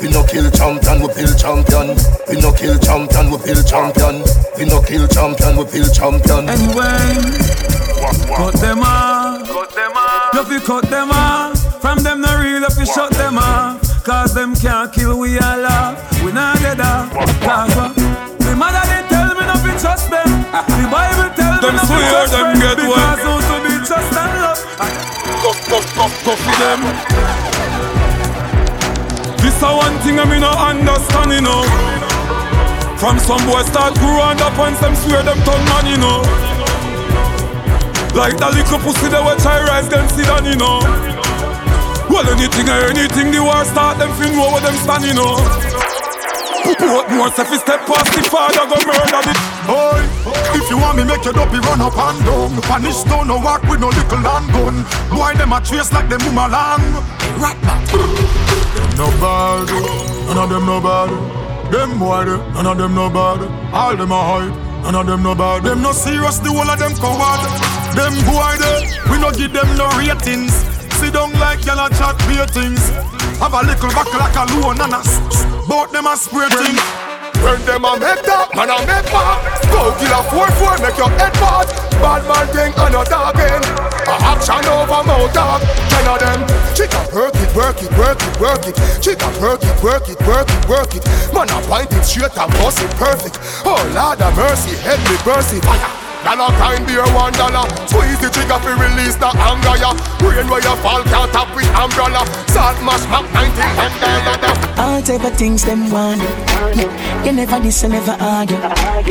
We 0.00 0.08
no 0.10 0.22
kill 0.24 0.50
champion, 0.50 1.02
we 1.02 1.08
pill 1.14 1.34
champion. 1.34 1.96
We 2.28 2.38
no 2.40 2.52
kill 2.52 2.78
champion, 2.78 3.30
we 3.30 3.38
pill 3.42 3.62
champion. 3.62 4.22
We 4.56 4.64
no 4.66 4.78
kill 4.82 5.08
champion, 5.08 5.56
we 5.56 5.64
pill 5.66 5.88
champion. 5.90 6.48
Anyway. 6.48 7.58
Cut 8.36 8.54
them 8.60 8.80
off. 8.82 9.48
Cut 9.48 9.74
them 9.74 9.92
off. 9.96 10.34
You 10.34 10.44
fi 10.44 10.58
cut 10.64 10.90
them 10.90 11.10
off. 11.10 11.80
From 11.82 11.98
them 12.02 12.20
no 12.20 12.38
real, 12.38 12.64
up 12.64 12.76
you 12.78 12.86
fi 12.86 12.92
shut 12.92 13.12
them 13.12 13.38
off. 13.38 13.82
Cause 14.04 14.34
them 14.34 14.54
can't 14.54 14.92
kill 14.92 15.18
we 15.18 15.38
all 15.38 15.66
tell 22.06 22.26
them 22.30 22.58
not 22.58 22.76
to 22.78 22.86
them. 22.86 23.10
Because 23.10 23.22
who 23.26 23.34
to 23.42 23.56
be 23.66 23.74
trust 23.86 24.14
and 24.14 24.32
love. 24.38 24.60
Go, 25.42 25.50
go, 25.66 25.78
go, 25.96 26.06
go 26.24 26.32
for 26.38 26.54
them. 26.62 26.80
This 29.38 29.62
a 29.62 29.70
one 29.70 29.96
thing 30.02 30.18
I 30.18 30.24
me 30.26 30.38
no 30.38 30.50
understand, 30.50 31.30
you 31.32 31.42
know. 31.42 31.62
From 32.98 33.18
some 33.22 33.42
boy 33.46 33.62
start 33.62 33.94
grow 34.02 34.26
and 34.26 34.40
up 34.42 34.58
and 34.58 34.74
them 34.76 34.94
swear 34.98 35.22
them 35.22 35.38
turn 35.46 35.62
man, 35.70 35.86
you 35.86 35.98
know. 36.02 36.22
Like 38.18 38.34
that 38.42 38.50
little 38.50 38.82
pussy 38.82 39.06
that 39.14 39.22
watch 39.22 39.46
I 39.46 39.62
rise 39.62 39.86
them 39.86 40.08
sit 40.10 40.26
down, 40.26 40.42
you 40.42 40.58
know. 40.58 40.82
Well, 42.10 42.26
anything 42.34 42.66
or 42.66 42.90
anything, 42.90 43.30
the 43.30 43.38
war 43.38 43.62
start 43.62 44.02
them 44.02 44.10
fin 44.18 44.34
know 44.34 44.50
where 44.50 44.64
them 44.64 44.74
stand, 44.82 45.06
you 45.06 45.14
know. 45.14 45.38
What 46.68 47.06
more 47.14 47.28
if 47.28 47.38
you 47.38 47.58
step 47.62 47.86
past 47.86 48.10
the 48.12 48.22
father, 48.26 48.66
go 48.66 48.76
murder 48.82 49.22
the 49.22 49.34
Boy, 49.68 49.97
make 51.18 51.24
your 51.24 51.34
dopey 51.34 51.58
run 51.58 51.80
up 51.80 51.96
and 51.96 52.24
down. 52.24 52.62
Punish 52.62 52.96
stone 52.96 53.26
no 53.26 53.38
walk 53.38 53.62
with 53.64 53.80
no 53.80 53.88
little 53.88 54.20
land 54.20 54.46
gun. 54.52 54.84
Boy, 55.10 55.34
them 55.34 55.52
a 55.52 55.60
trace 55.60 55.92
like 55.92 56.08
them 56.08 56.20
boomerang. 56.20 56.82
Rat 57.38 57.58
back. 57.62 57.86
Them 57.90 58.90
no 58.96 59.06
bad, 59.18 59.68
none 60.26 60.38
of 60.38 60.48
them 60.48 60.66
no 60.66 60.80
bad. 60.80 61.10
Them 61.72 61.98
boy, 61.98 62.24
none 62.54 62.66
of 62.66 62.78
them 62.78 62.94
no 62.94 63.10
bad. 63.10 63.42
All 63.74 63.96
them 63.96 64.12
a 64.12 64.20
hype, 64.22 64.82
none 64.82 64.94
of 64.94 65.06
them 65.06 65.22
no 65.22 65.34
bad. 65.34 65.64
Them 65.64 65.82
no 65.82 65.92
serious, 65.92 66.38
the 66.38 66.50
whole 66.50 66.70
of 66.70 66.78
them 66.78 66.94
coward. 66.96 67.42
Them 67.96 68.14
boy 68.26 68.54
there, 68.58 68.82
we 69.10 69.18
no 69.18 69.30
give 69.32 69.52
them 69.52 69.68
no 69.76 69.88
ratings. 69.98 70.54
Down 71.12 71.32
like 71.40 71.64
y'all 71.64 71.86
a 71.86 71.88
chat 71.88 72.18
beer 72.28 72.44
things. 72.46 72.90
Have 73.40 73.54
a 73.54 73.62
little 73.62 73.88
back 73.90 74.12
like 74.12 74.36
a 74.36 74.44
loan 74.60 74.78
and 74.78 74.92
a 74.92 75.66
Both 75.66 75.92
them 75.92 76.06
a 76.06 76.16
spray 76.16 76.48
thing. 76.50 77.07
When 77.42 77.60
them 77.64 77.84
a 77.84 77.92
make 77.98 78.22
that, 78.26 78.50
man 78.54 78.70
a 78.70 78.78
make 78.82 79.06
back. 79.08 79.38
Go 79.70 79.94
kill 79.96 80.10
a 80.10 80.20
4-4, 80.26 80.82
make 80.82 80.98
your 80.98 81.10
head 81.16 81.32
part. 81.38 81.70
Bad 82.02 82.22
man 82.26 82.46
thing 82.50 82.72
and 82.74 82.94
a 82.94 83.02
talking. 83.06 83.62
A 84.06 84.14
action 84.26 84.66
over 84.66 85.02
mouth 85.06 85.32
talk. 85.32 85.62
Ten 85.90 86.06
of 86.06 86.18
them. 86.18 86.40
Chica 86.74 86.98
work 87.14 87.34
it, 87.34 87.50
work 87.54 87.82
it, 87.82 87.90
work 87.98 88.20
it, 88.22 88.40
work 88.40 88.66
it. 88.66 88.76
Chica 89.02 89.28
work 89.40 89.62
it, 89.62 89.82
work 89.82 90.08
it, 90.08 90.18
work 90.26 90.48
it, 90.50 90.68
work 90.68 90.94
it. 90.94 91.04
Man 91.34 91.50
a 91.50 91.58
point 91.66 91.90
it 91.92 92.04
straight 92.04 92.36
and 92.36 92.52
bust 92.58 92.82
it 92.82 92.90
perfect. 92.98 93.38
Oh 93.64 93.82
Lord 93.94 94.22
of 94.22 94.34
mercy, 94.36 94.76
head 94.82 94.98
me 95.10 95.16
burst 95.24 95.54
it. 95.54 95.64
Fire. 95.64 95.97
Dollar 96.24 96.50
kind 96.58 96.86
beer 96.86 97.06
one 97.14 97.32
dollar. 97.34 97.64
Squeeze 97.86 98.20
the 98.20 98.28
trigger 98.30 98.58
fi 98.58 98.72
release 98.74 99.16
the 99.16 99.30
anger 99.30 99.76
ya 99.78 99.94
Rain 100.20 100.48
where 100.50 100.62
you 100.62 100.76
fall 100.82 101.02
can't 101.04 101.30
tap 101.32 101.54
with 101.54 101.70
umbrella. 101.74 102.26
Salt 102.50 102.78
mash 102.82 103.06
map 103.06 103.26
19 103.32 103.54
dollar 104.02 104.54
All 104.82 105.02
type 105.02 105.24
of 105.24 105.34
things 105.36 105.64
them 105.64 105.90
want 105.90 106.22
You. 106.76 107.32
Never 107.32 107.60
this 107.60 107.84
and 107.84 107.92
never 107.92 108.16
argue. 108.20 108.58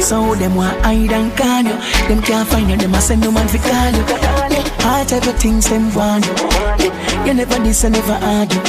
So 0.01 0.35
them 0.35 0.55
want 0.55 0.77
hide 0.83 1.11
and 1.11 1.31
can 1.37 1.65
you. 1.67 1.77
Them 2.07 2.21
can't 2.21 2.47
find 2.47 2.69
you, 2.69 2.77
them 2.77 2.93
a 2.93 3.01
send 3.01 3.21
no 3.21 3.31
man 3.31 3.47
fi 3.47 3.57
call 3.57 3.91
you. 3.95 4.03
All 4.85 5.05
type 5.05 5.27
of 5.27 5.39
things 5.39 5.69
them 5.69 5.93
want 5.93 6.25
You. 7.25 7.33
Never 7.33 7.59
this 7.63 7.83
and 7.83 7.93
never 7.93 8.19
argue. 8.21 8.61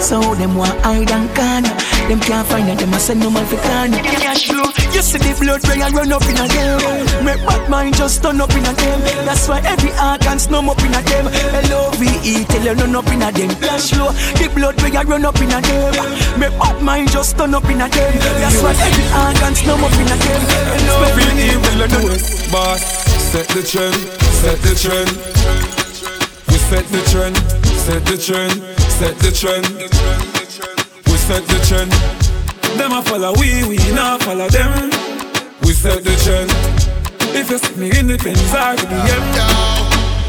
So 0.00 0.34
them 0.34 0.54
want 0.56 0.80
hide 0.80 1.10
and 1.10 1.28
can 1.34 1.64
you 1.64 1.91
Them 2.12 2.20
can't 2.20 2.46
find 2.46 2.68
it, 2.68 2.76
them 2.76 2.92
a 2.92 3.00
send 3.00 3.20
no 3.20 3.30
man 3.30 3.46
for 3.46 3.56
can. 3.56 3.90
Cash 4.20 4.44
flow, 4.44 4.68
you 4.92 5.00
see 5.00 5.16
the 5.16 5.32
blood 5.40 5.64
ring 5.64 5.80
and 5.80 5.94
run 5.96 6.12
up 6.12 6.20
in 6.28 6.36
a 6.36 6.44
them. 6.44 7.24
Make 7.24 7.40
bad 7.40 7.70
mind 7.70 7.96
just 7.96 8.22
turn 8.22 8.38
up 8.38 8.52
in 8.52 8.68
a 8.68 8.72
them. 8.76 9.00
That's 9.24 9.48
why 9.48 9.64
every 9.64 9.96
organ 9.96 10.36
snum 10.36 10.68
up 10.68 10.76
in 10.84 10.92
a 10.92 11.00
them. 11.00 11.32
L-O-V-E, 11.72 12.44
tell 12.52 12.64
you 12.68 12.76
run 12.76 12.96
up 12.96 13.08
in 13.08 13.22
a 13.24 13.32
them. 13.32 13.48
Cash 13.64 13.96
flow, 13.96 14.12
the 14.12 14.52
blood 14.52 14.76
ring 14.82 14.94
and 14.94 15.08
run 15.08 15.24
up 15.24 15.40
in 15.40 15.56
a 15.56 15.60
them. 15.64 15.92
Make 16.36 16.52
bad 16.60 16.82
mind 16.84 17.08
just 17.08 17.32
turn 17.38 17.54
up 17.54 17.64
in 17.64 17.80
a 17.80 17.88
them. 17.88 18.12
That's 18.44 18.60
why 18.60 18.76
every 18.76 19.08
organ 19.16 19.54
snum 19.56 19.80
up 19.80 19.96
in 19.96 20.12
a 20.12 20.16
them. 20.20 20.40
L-O-V-E, 20.84 21.48
tell 21.64 21.80
you 21.80 21.80
run 21.80 21.96
up. 21.96 22.20
Boss, 22.52 22.84
set 23.32 23.48
the 23.56 23.64
trend, 23.64 23.96
set 24.36 24.60
the 24.60 24.76
trend. 24.76 25.08
We 26.44 26.60
set 26.60 26.84
the 26.92 27.00
trend, 27.08 27.36
set 27.80 28.04
the 28.04 28.20
trend, 28.20 28.60
set 29.00 29.16
the 29.16 29.32
trend 29.32 30.31
set 31.22 31.46
the 31.46 31.58
trend. 31.62 31.92
Them 32.78 32.92
a 32.92 33.02
follow 33.02 33.32
we, 33.38 33.62
we 33.68 33.78
not 33.94 34.22
follow 34.22 34.48
them. 34.48 34.90
We 35.62 35.72
set 35.72 36.02
the 36.02 36.14
trend. 36.26 36.50
If 37.34 37.48
you 37.48 37.58
see 37.58 37.76
me 37.78 37.88
in 37.96 38.08
the 38.08 38.18
Benz 38.18 38.42
or 38.50 38.74
the 38.74 38.86
BM. 38.90 39.24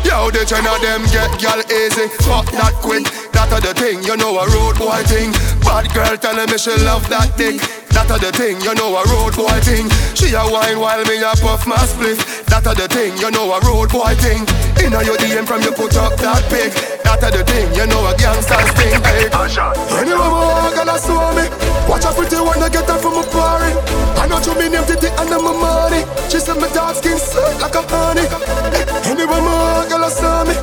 Yo, 0.06 0.30
the 0.30 0.46
trend 0.46 0.68
of 0.68 0.80
them 0.82 1.02
get 1.10 1.34
gal 1.42 1.60
easy, 1.66 2.08
fuck 2.22 2.46
that 2.54 2.78
quick. 2.86 3.10
That 3.34 3.50
a 3.50 3.60
the 3.60 3.74
thing, 3.74 4.04
you 4.04 4.16
know 4.18 4.38
a 4.38 4.46
road 4.54 4.78
boy 4.78 5.02
thing. 5.10 5.32
Bad 5.66 5.90
girl 5.94 6.16
telling 6.18 6.50
me 6.52 6.58
she 6.58 6.76
love 6.86 7.10
that 7.10 7.34
dick. 7.38 7.83
That 7.94 8.10
a 8.10 8.18
the 8.18 8.32
thing, 8.34 8.60
you 8.62 8.74
know 8.74 8.98
a 8.98 9.04
road 9.14 9.38
boy 9.38 9.58
thing. 9.62 9.88
She 10.18 10.34
a 10.34 10.44
wine 10.50 10.80
while 10.82 11.04
me 11.06 11.22
a 11.22 11.32
puff 11.38 11.66
my 11.66 11.78
spliff. 11.78 12.20
That 12.50 12.66
a 12.66 12.74
the 12.74 12.90
thing, 12.90 13.18
you 13.22 13.30
know 13.30 13.54
a 13.54 13.62
road 13.62 13.90
boy 13.94 14.14
thing. 14.18 14.44
Inna 14.82 15.06
your 15.06 15.18
DM 15.18 15.46
from 15.46 15.62
you 15.62 15.72
put 15.72 15.96
up 15.96 16.18
that 16.18 16.42
pig. 16.50 16.74
That 17.06 17.22
a 17.22 17.30
the 17.30 17.46
thing, 17.46 17.70
you 17.78 17.86
know 17.86 18.02
a 18.10 18.14
gangster's 18.18 18.70
thing. 18.74 18.98
Hey. 19.06 19.30
Anyway, 19.98 20.18
my 20.18 20.74
gonna 20.74 20.98
saw 20.98 21.32
me. 21.38 21.46
Watch 21.88 22.06
a 22.06 22.12
pretty 22.12 22.42
one 22.42 22.64
I 22.64 22.70
get 22.70 22.90
her 22.90 22.98
from 22.98 23.22
a 23.22 23.24
party. 23.30 23.72
I 24.18 24.28
know 24.28 24.42
you 24.42 24.54
me 24.58 24.70
name 24.70 24.86
Titi 24.90 25.08
and 25.08 25.30
I'm 25.30 25.46
a 25.46 25.54
money. 25.54 26.02
She 26.30 26.40
said 26.40 26.58
my 26.58 26.68
dark 26.74 26.98
skin 26.98 27.18
sweet 27.20 27.62
like 27.62 27.76
a 27.76 27.84
honey. 27.88 28.26
Anyway, 29.06 29.42
my 29.42 29.86
girl 29.90 30.10
saw 30.10 30.44
me. 30.44 30.56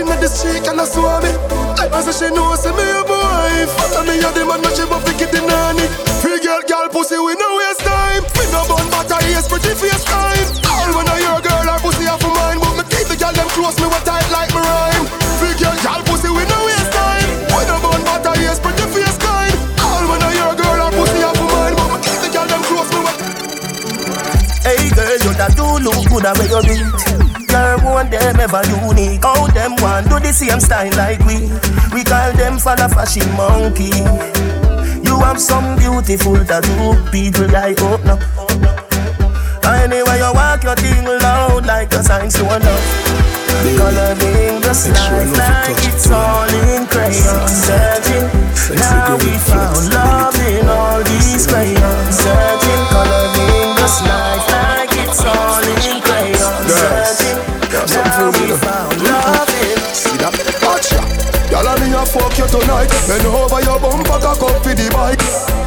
Touching 0.00 0.16
at 0.16 0.20
the 0.24 0.32
cheek 0.32 0.64
and 0.64 0.80
I 0.80 0.84
saw 0.88 1.20
me. 1.20 1.28
I 1.76 2.00
said 2.00 2.16
she 2.16 2.28
know 2.32 2.56
say 2.56 2.72
me 2.72 2.84
a 2.88 3.04
boy. 3.04 3.68
Tell 3.92 4.04
me 4.08 4.16
you're 4.16 4.32
the 4.32 4.48
man 4.48 4.64
that 4.64 4.72
she 4.72 4.88
buff 4.88 5.04
to 5.04 5.12
get 5.12 5.28
the 5.28 5.44
nanny. 5.44 5.84
Free 6.24 6.40
girl, 6.40 6.64
girl 6.64 6.88
pussy 6.88 7.20
we 7.20 7.36
no 7.36 7.48
waste 7.60 7.84
time. 7.84 8.24
We 8.32 8.48
no 8.48 8.64
bun 8.64 8.88
butter, 8.88 9.20
yes 9.28 9.44
pretty 9.44 9.76
face 9.76 10.04
time. 10.08 10.48
All 10.72 10.96
when 10.96 11.04
I 11.04 11.20
hear 11.20 11.40
girl 11.44 11.68
her 11.68 11.80
pussy 11.84 12.08
off 12.08 12.24
of 12.24 12.32
mine, 12.32 12.60
but 12.64 12.80
me 12.80 12.84
keep 12.88 13.12
the 13.12 13.16
girl 13.20 13.34
them 13.36 13.48
close 13.52 13.76
me 13.76 13.92
with 13.92 14.04
tight 14.08 14.24
like 14.32 14.48
me 14.56 14.64
rhyme. 14.64 15.04
Free 15.36 15.52
girl, 15.60 15.76
girl 15.84 16.00
look 25.82 26.00
good 26.08 26.24
at 26.26 26.36
where 26.38 26.48
you 26.48 26.62
be. 26.68 27.46
Girl, 27.46 27.78
one 27.80 28.10
them 28.10 28.38
ever 28.40 28.62
unique. 28.84 29.24
How 29.24 29.46
them 29.48 29.76
want 29.80 30.08
do 30.08 30.18
the 30.20 30.32
same 30.32 30.60
style 30.60 30.92
like 30.96 31.20
we. 31.26 31.50
We 31.92 32.04
call 32.04 32.32
them 32.32 32.58
for 32.58 32.76
the 32.76 32.88
fashion 32.88 33.28
monkey. 33.36 33.90
You 35.02 35.18
have 35.20 35.40
some 35.40 35.76
beautiful 35.76 36.38
tattoo, 36.44 36.94
people 37.10 37.48
like 37.48 37.78
oh 37.80 37.98
no. 38.04 38.16
Anyway, 39.68 40.18
you 40.18 40.32
walk 40.34 40.62
your 40.62 40.76
thing 40.76 41.04
loud 41.04 41.66
like 41.66 41.92
a 41.92 42.02
sign 42.02 42.28
to 42.30 42.44
enough. 42.56 43.20
Coloring 43.60 44.60
the 44.62 44.72
life 44.72 45.36
like 45.36 45.76
it's 45.84 46.10
all 46.10 46.48
in 46.48 46.86
crayon 46.86 47.46
Searching, 47.46 48.26
now 48.78 49.16
we 49.16 49.36
found 49.36 49.69
tonight. 62.70 62.90
Bend 63.08 63.26
over 63.26 63.60
your 63.62 63.78
bumper, 63.80 64.18
cock 64.20 64.42
up 64.42 64.62
for 64.62 64.74
the 64.74 64.88
bike. 64.94 65.20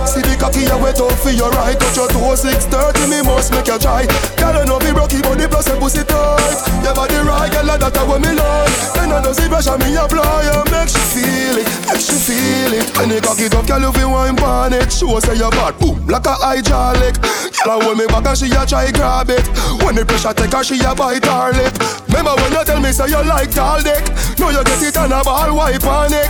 See 0.07 0.22
cocky 0.43 0.67
you 0.67 0.77
wet 0.83 0.99
up 0.99 1.15
for 1.23 1.31
your 1.31 1.49
right. 1.55 1.79
Touch 1.79 1.95
your 1.95 2.07
toe 2.11 2.35
six 2.35 2.67
thirty, 2.67 3.07
me 3.07 3.23
must 3.23 3.55
make 3.55 3.67
you 3.67 3.79
try. 3.79 4.03
Girl, 4.35 4.59
I 4.59 4.67
know 4.67 4.75
be 4.79 4.91
rocky, 4.91 5.23
the 5.23 5.47
plus 5.47 5.71
a 5.71 5.79
pussy 5.79 6.03
tight. 6.03 6.59
Your 6.83 6.91
body 6.91 7.15
right, 7.23 7.47
girl, 7.47 7.71
that 7.71 7.95
a 7.95 8.03
what 8.03 8.19
me 8.19 8.35
like. 8.35 8.75
Then 8.91 9.15
I 9.15 9.23
know 9.23 9.31
see 9.31 9.47
pressure 9.47 9.79
me 9.79 9.95
apply, 9.95 10.51
and 10.51 10.67
make 10.67 10.91
she 10.91 10.99
feel 11.15 11.55
it, 11.63 11.67
make 11.87 12.03
she 12.03 12.19
feel 12.19 12.73
it. 12.75 12.91
When 12.99 13.15
you 13.15 13.23
cock 13.23 13.39
it 13.39 13.55
up, 13.55 13.63
girl, 13.63 13.87
you 13.87 13.91
feel 13.95 14.11
wine 14.11 14.35
pan 14.35 14.75
it. 14.75 14.91
Show 14.91 15.15
say 15.23 15.39
you 15.39 15.49
bad, 15.55 15.79
boom, 15.79 16.03
like 16.11 16.27
a 16.27 16.35
hydraulic. 16.35 17.15
Girl, 17.63 17.79
I 17.79 17.83
hold 17.87 17.97
me 17.97 18.05
back 18.11 18.27
and 18.27 18.35
she 18.35 18.51
a 18.51 18.67
try 18.67 18.91
grab 18.91 19.31
it. 19.31 19.47
When 19.79 19.95
the 19.95 20.03
pressure 20.03 20.35
take 20.35 20.51
her, 20.51 20.63
she 20.63 20.75
a 20.83 20.91
bite 20.91 21.23
her 21.23 21.55
lip. 21.55 21.71
Remember 22.11 22.35
when 22.43 22.51
you 22.51 22.63
tell 22.67 22.83
me 22.83 22.91
say 22.91 23.07
you 23.07 23.23
like 23.23 23.55
tall 23.55 23.79
dick? 23.79 24.03
Now 24.35 24.51
you 24.51 24.63
get 24.67 24.83
it 24.83 24.97
on 24.99 25.15
a 25.15 25.23
ball 25.23 25.55
wipe 25.55 25.87
on 25.87 26.11
it. 26.11 26.27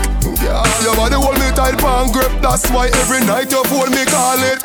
Your 0.85 0.93
body 0.93 1.15
hold 1.15 1.39
me 1.39 1.49
tight 1.57 1.79
pan 1.81 2.11
grip. 2.13 2.29
That's 2.43 2.69
why 2.69 2.93
every 3.01 3.25
night 3.25 3.49
you 3.49 3.63
phone 3.65 3.89
me 3.91 4.02
call 4.05 4.39
it. 4.43 4.59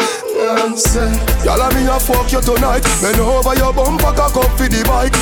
Y'all 1.45 1.67
me 1.75 1.83
a 1.87 1.99
fuck 1.99 2.31
you 2.31 2.41
tonight. 2.41 2.85
Bend 3.03 3.19
over 3.21 3.55
your 3.59 3.73
bumper, 3.73 4.13
cock 4.15 4.37
up 4.37 4.51
for 4.57 4.69
the 4.69 4.83
bike. 4.87 5.15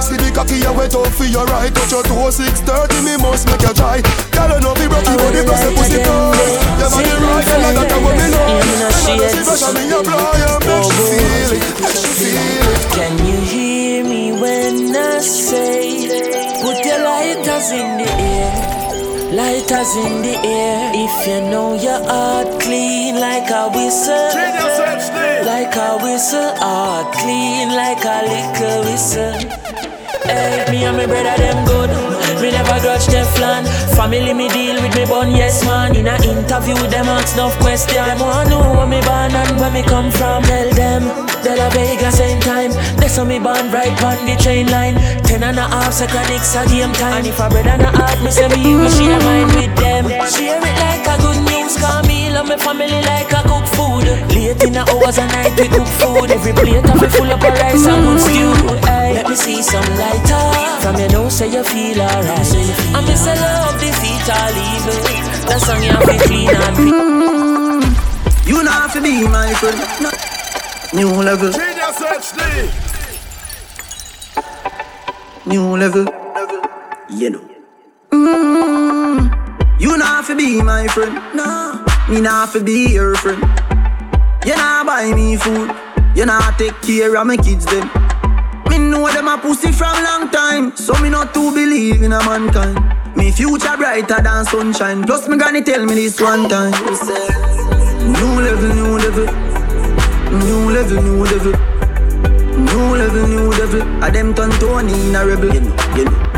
See 0.00 0.16
the 0.16 0.32
cocky 0.34 0.58
you 0.58 0.72
wet 0.72 0.94
up 0.96 1.12
for 1.12 1.24
your 1.24 1.44
right. 1.46 1.72
Touch 1.74 1.92
your 1.92 2.02
toe 2.02 2.30
six 2.30 2.60
thirty, 2.64 2.98
me 3.04 3.16
must 3.20 3.46
make 3.46 3.62
you 3.62 3.74
try. 3.74 4.00
Y'all 4.34 4.48
know 4.60 4.74
be 4.74 4.88
broke, 4.88 5.04
but 5.04 5.30
the 5.30 5.44
plus 5.44 5.62
pussy 5.76 6.00
tight. 6.00 6.72
Your 6.80 6.88
body 6.88 7.12
right, 7.20 7.44
girl, 7.44 7.60
like 7.62 7.76
that 7.76 8.00
what 8.00 8.16
me 8.16 8.26
know. 8.32 8.64
See 9.04 9.44
pressure 9.44 9.72
me 9.76 9.92
apply, 9.92 10.40
and 10.40 10.64
make 10.64 10.88
she 10.88 10.92
oh, 10.92 10.96
oh, 10.96 11.12
feel 11.12 11.52
it, 11.52 11.62
oh. 11.62 11.84
make 11.84 11.98
she 12.00 12.10
feel 12.18 12.66
it. 12.72 12.82
Can 12.96 13.12
you 13.24 13.38
hear 13.44 14.04
me 14.04 14.32
when 14.32 14.96
I 14.96 15.20
say, 15.20 16.08
put 16.64 16.80
your 16.84 17.04
lighters 17.04 17.70
in 17.70 17.98
the 17.98 18.08
air? 18.10 18.81
Lighters 19.32 19.96
in 19.96 20.20
the 20.20 20.36
air. 20.44 20.92
If 20.92 21.26
you 21.26 21.40
know 21.50 21.72
your 21.72 22.04
heart 22.04 22.60
clean 22.60 23.18
like 23.18 23.48
a 23.48 23.70
whistle, 23.72 24.28
like 25.48 25.74
a 25.74 25.96
whistle, 26.04 26.52
heart 26.56 27.14
clean 27.14 27.70
like 27.70 28.04
a 28.04 28.28
liquor 28.28 28.84
whistle. 28.84 29.32
Hey, 30.28 30.66
me 30.70 30.84
and 30.84 30.98
my 30.98 31.06
brother 31.06 31.32
them 31.40 31.64
good. 31.64 31.90
Me 32.42 32.50
never 32.50 32.78
grudge 32.84 33.06
them 33.06 33.24
Teflon. 33.24 33.64
Family 33.96 34.34
me 34.34 34.48
deal 34.50 34.76
with 34.82 34.94
me 34.94 35.06
bun, 35.06 35.30
yes 35.30 35.64
man. 35.64 35.96
In 35.96 36.08
a 36.08 36.16
interview 36.16 36.76
them 36.92 37.06
ask 37.06 37.34
enough 37.34 37.58
question. 37.58 38.04
I 38.04 38.14
wanna 38.20 38.50
know 38.50 38.60
where 38.76 38.86
me 38.86 39.00
born 39.00 39.32
and 39.32 39.58
where 39.58 39.72
me 39.72 39.82
come 39.82 40.10
from. 40.10 40.42
Tell 40.42 40.70
them 40.74 41.31
that 41.42 41.58
a 41.58 41.68
Vegas 41.74 42.18
same 42.18 42.40
time. 42.40 42.70
They 42.98 43.08
saw 43.08 43.24
me 43.24 43.38
born 43.38 43.70
right 43.70 43.94
on 44.02 44.18
the 44.26 44.36
train 44.38 44.70
line. 44.70 44.94
Ten 45.26 45.42
and 45.42 45.58
a 45.58 45.66
half 45.66 45.92
seconds 45.92 46.54
a 46.54 46.62
game 46.70 46.92
time. 46.94 47.22
And 47.22 47.26
if 47.26 47.40
I 47.40 47.48
brother 47.48 47.74
and 47.74 47.82
a 47.82 47.90
half, 47.90 48.18
me 48.22 48.30
say 48.30 48.48
me 48.48 48.62
you 48.62 48.86
share 48.88 49.18
mine 49.20 49.50
with 49.54 49.74
them. 49.76 50.06
Share 50.30 50.62
it 50.62 50.76
like 50.78 51.06
a 51.06 51.16
good 51.18 51.40
news. 51.50 51.74
Call 51.78 52.02
me 52.06 52.30
love 52.30 52.48
me 52.48 52.56
family 52.56 53.02
like 53.02 53.32
a 53.34 53.42
cook 53.42 53.66
food. 53.74 54.06
Late 54.30 54.62
in 54.62 54.72
the 54.72 54.82
hours 54.86 55.18
and 55.18 55.30
night 55.34 55.54
we 55.58 55.66
cook 55.68 55.88
food. 55.98 56.30
Every 56.30 56.54
plate 56.54 56.86
of 56.86 56.96
me 57.00 57.08
full 57.10 57.30
up 57.30 57.42
of 57.42 57.54
rice 57.58 57.86
and 57.86 58.02
good 58.06 58.20
stew. 58.22 58.52
Hey, 58.86 59.18
let 59.18 59.28
me 59.28 59.36
see 59.36 59.62
some 59.62 59.86
lighter. 59.98 60.46
From 60.82 60.96
your 60.96 61.10
nose 61.10 61.34
say 61.34 61.50
you 61.50 61.64
feel 61.66 62.00
alright. 62.02 62.50
I 62.94 63.00
miss 63.02 63.26
a 63.26 63.34
love 63.34 63.76
defeat 63.82 64.26
all 64.30 64.54
evil. 64.54 65.00
That 65.50 65.60
song 65.60 65.82
you 65.82 65.90
have 65.90 66.06
to 66.06 66.16
clean 66.22 66.54
and 66.54 66.76
be. 66.78 66.90
You 68.46 68.62
not 68.62 68.74
have 68.74 68.92
to 68.94 69.00
be 69.02 69.26
my 69.26 69.52
friend. 69.54 69.78
No. 70.02 70.31
New 70.94 71.08
level. 71.08 71.50
New 75.46 75.76
level. 75.76 76.04
You 77.08 77.30
know. 77.30 77.48
Mm. 78.10 79.80
You 79.80 79.96
not 79.96 80.26
to 80.26 80.36
be 80.36 80.60
my 80.60 80.86
friend. 80.88 81.14
No. 81.34 81.82
Me 82.10 82.20
not 82.20 82.52
to 82.52 82.62
be 82.62 82.92
your 82.92 83.14
friend. 83.14 83.40
You 84.44 84.54
not 84.54 84.84
buy 84.84 85.12
me 85.14 85.36
food. 85.36 85.74
You 86.14 86.26
not 86.26 86.58
take 86.58 86.78
care 86.82 87.16
of 87.16 87.26
my 87.26 87.38
kids 87.38 87.64
them. 87.64 87.88
Me 88.68 88.76
know 88.76 89.10
them 89.10 89.28
a 89.28 89.38
pussy 89.38 89.72
from 89.72 89.94
long 90.04 90.30
time, 90.30 90.76
so 90.76 90.92
me 91.00 91.08
not 91.08 91.32
to 91.32 91.52
believe 91.52 92.02
in 92.02 92.12
a 92.12 92.20
mankind. 92.20 92.76
Me 93.16 93.30
future 93.30 93.76
brighter 93.78 94.20
than 94.20 94.44
sunshine. 94.44 95.04
Plus 95.04 95.26
me 95.26 95.38
granny 95.38 95.62
tell 95.62 95.86
me 95.86 95.94
this 95.94 96.20
one 96.20 96.50
time. 96.50 96.72
New 98.12 98.40
level, 98.40 98.74
new 98.74 98.98
level, 98.98 99.51
new 100.32 100.70
level, 100.70 101.02
new 101.02 101.24
level, 101.24 101.52
new 102.56 102.96
level, 102.96 103.28
new 103.28 103.50
level. 103.50 103.82
A 104.04 104.10
them 104.10 104.34
turn 104.34 104.50
Tony 104.52 104.92
in 105.08 105.14
a 105.14 105.26
rebel. 105.26 105.52
You 105.52 105.60
know, 105.60 105.76
you 105.96 106.04
know. 106.04 106.32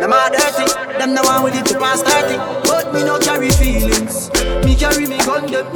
them 0.01 0.13
are 0.13 0.31
dirty. 0.31 0.67
Them 0.99 1.15
the 1.15 1.23
one 1.23 1.43
with 1.45 1.55
it 1.55 1.67
to 1.67 1.79
pass 1.79 2.03
30. 2.03 2.66
Me 2.93 3.05
no 3.05 3.19
carry 3.19 3.51
feelings. 3.51 4.31
Me 4.65 4.75
carry 4.75 5.07
me 5.07 5.19
gun 5.19 5.51
them. 5.51 5.67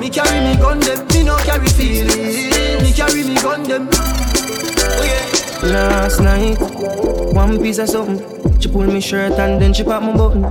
Me 0.00 0.08
carry 0.08 0.40
me 0.40 0.56
gun 0.56 0.80
them, 0.80 1.06
me 1.08 1.24
no 1.24 1.36
carry 1.38 1.68
feeling. 1.68 2.82
Me 2.82 2.92
carry 2.92 3.22
me 3.24 3.34
gun 3.34 3.62
them. 3.62 3.88
Last 5.62 6.20
night, 6.20 6.56
one 7.34 7.60
piece 7.60 7.78
of 7.78 7.88
something. 7.88 8.18
She 8.60 8.68
pull 8.68 8.86
me 8.86 9.00
shirt 9.00 9.32
and 9.32 9.60
then 9.60 9.72
she 9.74 9.84
pop 9.84 10.02
my 10.02 10.16
button. 10.16 10.44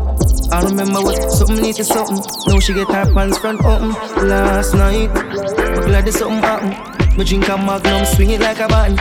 I 0.51 0.61
remember 0.63 1.01
what 1.01 1.31
something 1.31 1.61
need 1.61 1.75
to 1.75 1.83
something. 1.83 2.17
Now 2.47 2.59
she 2.59 2.73
get 2.73 2.87
her 2.87 3.11
pants 3.13 3.37
front 3.39 3.63
open. 3.65 3.89
Last 4.27 4.73
night, 4.75 5.09
I'm 5.09 5.81
glad 5.85 6.05
there's 6.05 6.17
something 6.17 6.41
happen. 6.41 7.17
Me 7.17 7.23
drink 7.25 7.47
a 7.49 7.57
magnum, 7.57 8.05
swing 8.05 8.31
it 8.31 8.41
like 8.41 8.59
a 8.59 8.67
button. 8.67 8.97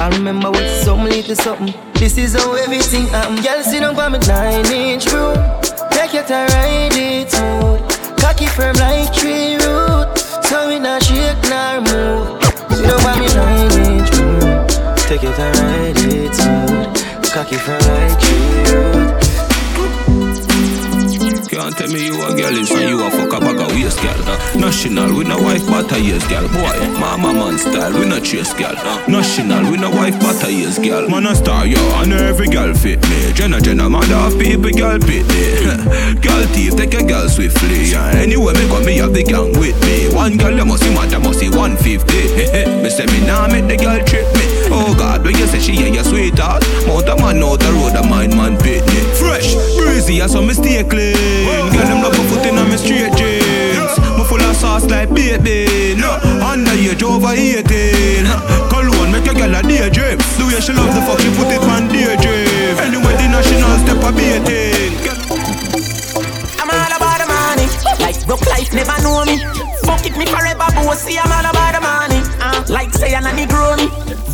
I 0.00 0.08
remember 0.16 0.50
what 0.50 0.68
something 0.82 1.22
to 1.22 1.36
something. 1.36 1.74
This 1.94 2.18
is 2.18 2.34
how 2.34 2.54
everything 2.54 3.06
happen. 3.08 3.36
Girl, 3.42 3.62
sit 3.62 3.80
down 3.80 3.98
on 3.98 4.12
me 4.12 4.18
nine 4.20 4.66
inch 4.72 5.08
bro. 5.08 5.34
Take 5.94 6.12
your 6.14 6.24
time, 6.24 6.48
ride 6.48 6.96
it 6.96 7.30
smooth. 7.30 7.80
Cocky 8.18 8.46
firm 8.46 8.74
like 8.76 9.12
tree 9.14 9.54
root. 9.56 10.18
So 10.48 10.68
we 10.68 10.78
not 10.78 11.02
shake 11.02 11.40
nor 11.48 11.80
move. 11.80 12.40
Down 12.82 13.06
on 13.06 13.18
me 13.20 13.26
nine 13.34 13.72
inch 13.86 14.10
bro. 14.10 14.66
Take 15.08 15.22
your 15.22 15.34
time, 15.34 15.54
ride 15.62 15.98
it 15.98 16.34
smooth. 16.34 17.32
Cocky 17.32 17.56
firm 17.56 17.80
like 17.80 18.20
tree 18.20 18.74
root. 18.74 19.21
Can't 21.52 21.76
tell 21.76 21.88
me 21.92 22.06
you 22.06 22.14
a 22.14 22.32
girl 22.34 22.56
is 22.56 22.70
and 22.70 22.88
you 22.88 23.04
a 23.04 23.10
fuck 23.10 23.34
a 23.34 23.38
bag 23.38 23.60
of 23.60 23.68
waist 23.76 24.00
girl. 24.00 24.16
Uh, 24.24 24.40
national, 24.56 25.14
we 25.14 25.22
no 25.24 25.36
wife 25.36 25.66
but 25.66 25.92
a 25.92 26.00
years 26.00 26.26
girl. 26.26 26.48
Boy, 26.48 26.72
mama 26.98 27.34
man 27.34 27.58
style, 27.58 27.92
we 27.92 28.08
no 28.08 28.18
chase 28.20 28.54
girl. 28.54 28.72
Uh, 28.74 29.04
national, 29.06 29.70
we 29.70 29.76
no 29.76 29.90
wife 29.90 30.18
but 30.18 30.42
a 30.48 30.50
years 30.50 30.78
girl. 30.78 31.06
Man 31.10 31.26
a 31.26 31.34
star, 31.34 31.66
yo, 31.66 31.76
and 32.00 32.14
every 32.14 32.48
girl 32.48 32.72
fit 32.72 33.02
me. 33.10 33.34
Jenna 33.34 33.60
Jenna, 33.60 33.90
mother 33.90 34.14
of 34.14 34.38
people, 34.40 34.70
girl 34.70 34.98
fit 35.00 35.28
me. 35.28 36.16
girl 36.24 36.42
thief, 36.56 36.74
take 36.74 36.94
a 36.94 37.04
girl 37.04 37.28
swiftly. 37.28 37.84
Yeah. 37.84 38.16
Anyway, 38.16 38.54
me 38.54 38.66
got 38.68 38.86
me 38.86 38.96
have 38.96 39.12
the 39.12 39.22
gang 39.22 39.52
with 39.60 39.78
me. 39.84 40.08
One 40.14 40.38
girl, 40.38 40.56
you 40.56 40.64
must 40.64 40.84
see 40.84 40.94
mad, 40.94 41.12
must 41.22 41.38
see 41.38 41.50
150. 41.50 42.16
me 42.82 42.88
say 42.88 43.04
me 43.04 43.26
nah 43.26 43.46
make 43.46 43.68
the 43.68 43.76
girl 43.76 44.02
trip 44.06 44.24
me. 44.36 44.51
Oh 44.72 44.94
God, 44.96 45.22
when 45.22 45.36
you 45.36 45.46
say 45.46 45.60
she 45.60 45.72
yeah, 45.76 45.92
your 45.92 46.04
sweetheart. 46.04 46.64
Mount 46.88 47.08
a 47.08 47.14
man 47.20 47.44
out 47.44 47.60
the 47.60 47.68
road, 47.76 47.94
a 47.94 48.02
mind 48.08 48.34
man 48.34 48.56
pit 48.56 48.80
me. 48.88 49.00
Fresh, 49.20 49.54
breezy, 49.76 50.22
I 50.22 50.26
saw 50.26 50.40
me 50.40 50.54
stay 50.54 50.82
clean. 50.82 51.14
Girl, 51.70 51.84
them 51.84 52.00
love 52.00 52.16
my 52.16 52.24
foot 52.32 52.46
in 52.48 52.56
my 52.56 52.76
straight 52.76 53.12
jeans. 53.14 53.92
Me 54.16 54.24
full 54.24 54.40
of 54.40 54.56
sauce 54.56 54.88
like 54.88 55.12
baby. 55.12 55.94
No, 56.00 56.16
underage 56.40 57.04
over 57.04 57.36
18. 57.36 58.24
Cologne 58.72 59.12
make 59.12 59.28
a 59.28 59.34
girl 59.36 59.54
a 59.54 59.60
daydream. 59.62 60.18
The 60.40 60.44
way 60.48 60.60
she 60.64 60.72
love 60.72 60.88
the 60.96 61.04
fuck, 61.04 61.20
she 61.20 61.28
put 61.36 61.52
it 61.52 61.60
on 61.68 61.92
daydream. 61.92 62.80
Anyway, 62.80 63.14
the 63.20 63.28
national 63.28 63.76
step 63.84 64.00
a 64.00 64.10
beating. 64.10 64.96
I'm 66.56 66.72
all 66.72 66.92
about 66.96 67.20
the 67.20 67.26
money. 67.28 67.68
Like 68.00 68.18
broke 68.26 68.46
life 68.48 68.72
never 68.72 68.96
know 69.04 69.24
me. 69.28 69.36
Fuck 69.84 70.06
it 70.06 70.16
me 70.16 70.24
forever, 70.26 70.64
bossy. 70.80 71.18
I'm 71.18 71.28
all 71.28 71.44
about 71.44 71.74
the 71.76 71.80
money. 71.84 72.11
Uh, 72.42 72.64
like 72.68 72.92
say 72.92 73.14
I'm 73.14 73.24
me. 73.36 73.46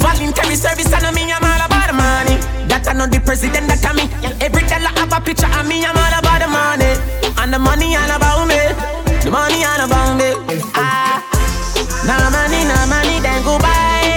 Voluntary 0.00 0.56
service 0.56 0.92
and 0.92 1.14
me. 1.14 1.28
I'm 1.28 1.44
all 1.44 1.60
about 1.68 1.86
the 1.86 1.94
money. 1.94 2.40
That 2.72 2.88
I 2.88 2.92
know 2.96 3.06
the 3.06 3.20
president 3.20 3.68
that 3.68 3.84
I 3.84 3.92
me. 3.92 4.08
Every 4.40 4.64
dollar 4.64 4.92
have 4.96 5.12
a 5.12 5.20
picture 5.20 5.44
of 5.44 5.68
me. 5.68 5.84
I'm 5.84 5.92
all 5.92 6.14
about 6.16 6.40
the 6.40 6.48
money. 6.48 6.92
And 7.36 7.52
the 7.52 7.58
money 7.58 7.94
all 7.94 8.08
about 8.08 8.48
me. 8.48 8.98
The 9.28 9.30
money 9.30 9.60
all 9.60 9.84
about 9.84 10.16
me. 10.16 10.32
Ah, 10.72 11.20
no 12.08 12.16
money, 12.32 12.64
no 12.64 12.78
money, 12.88 13.20
then 13.20 13.44
go 13.44 13.58
buy. 13.60 14.08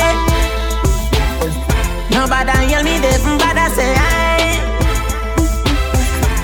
Nobody 2.08 2.72
hear 2.72 2.84
me, 2.84 2.96
they 3.02 3.18
bad 3.42 3.58
I 3.58 3.68
say 3.76 3.92
aye. 3.92 4.56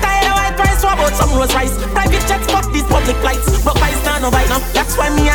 Tired 0.04 0.26
of 0.26 0.34
white 0.36 0.56
price, 0.58 0.82
what 0.84 0.98
about 0.98 1.14
some 1.16 1.32
rose 1.32 1.54
rice? 1.54 1.72
Private 1.96 2.24
jets, 2.28 2.50
fuck 2.52 2.66
these 2.72 2.84
public 2.84 3.16
flights. 3.24 3.62
Broke 3.64 3.80
by 3.80 3.88
stand 4.04 4.22
no 4.22 4.30
bite 4.30 4.48
now. 4.50 4.58
That's 4.74 4.98
why 4.98 5.08
me 5.16 5.27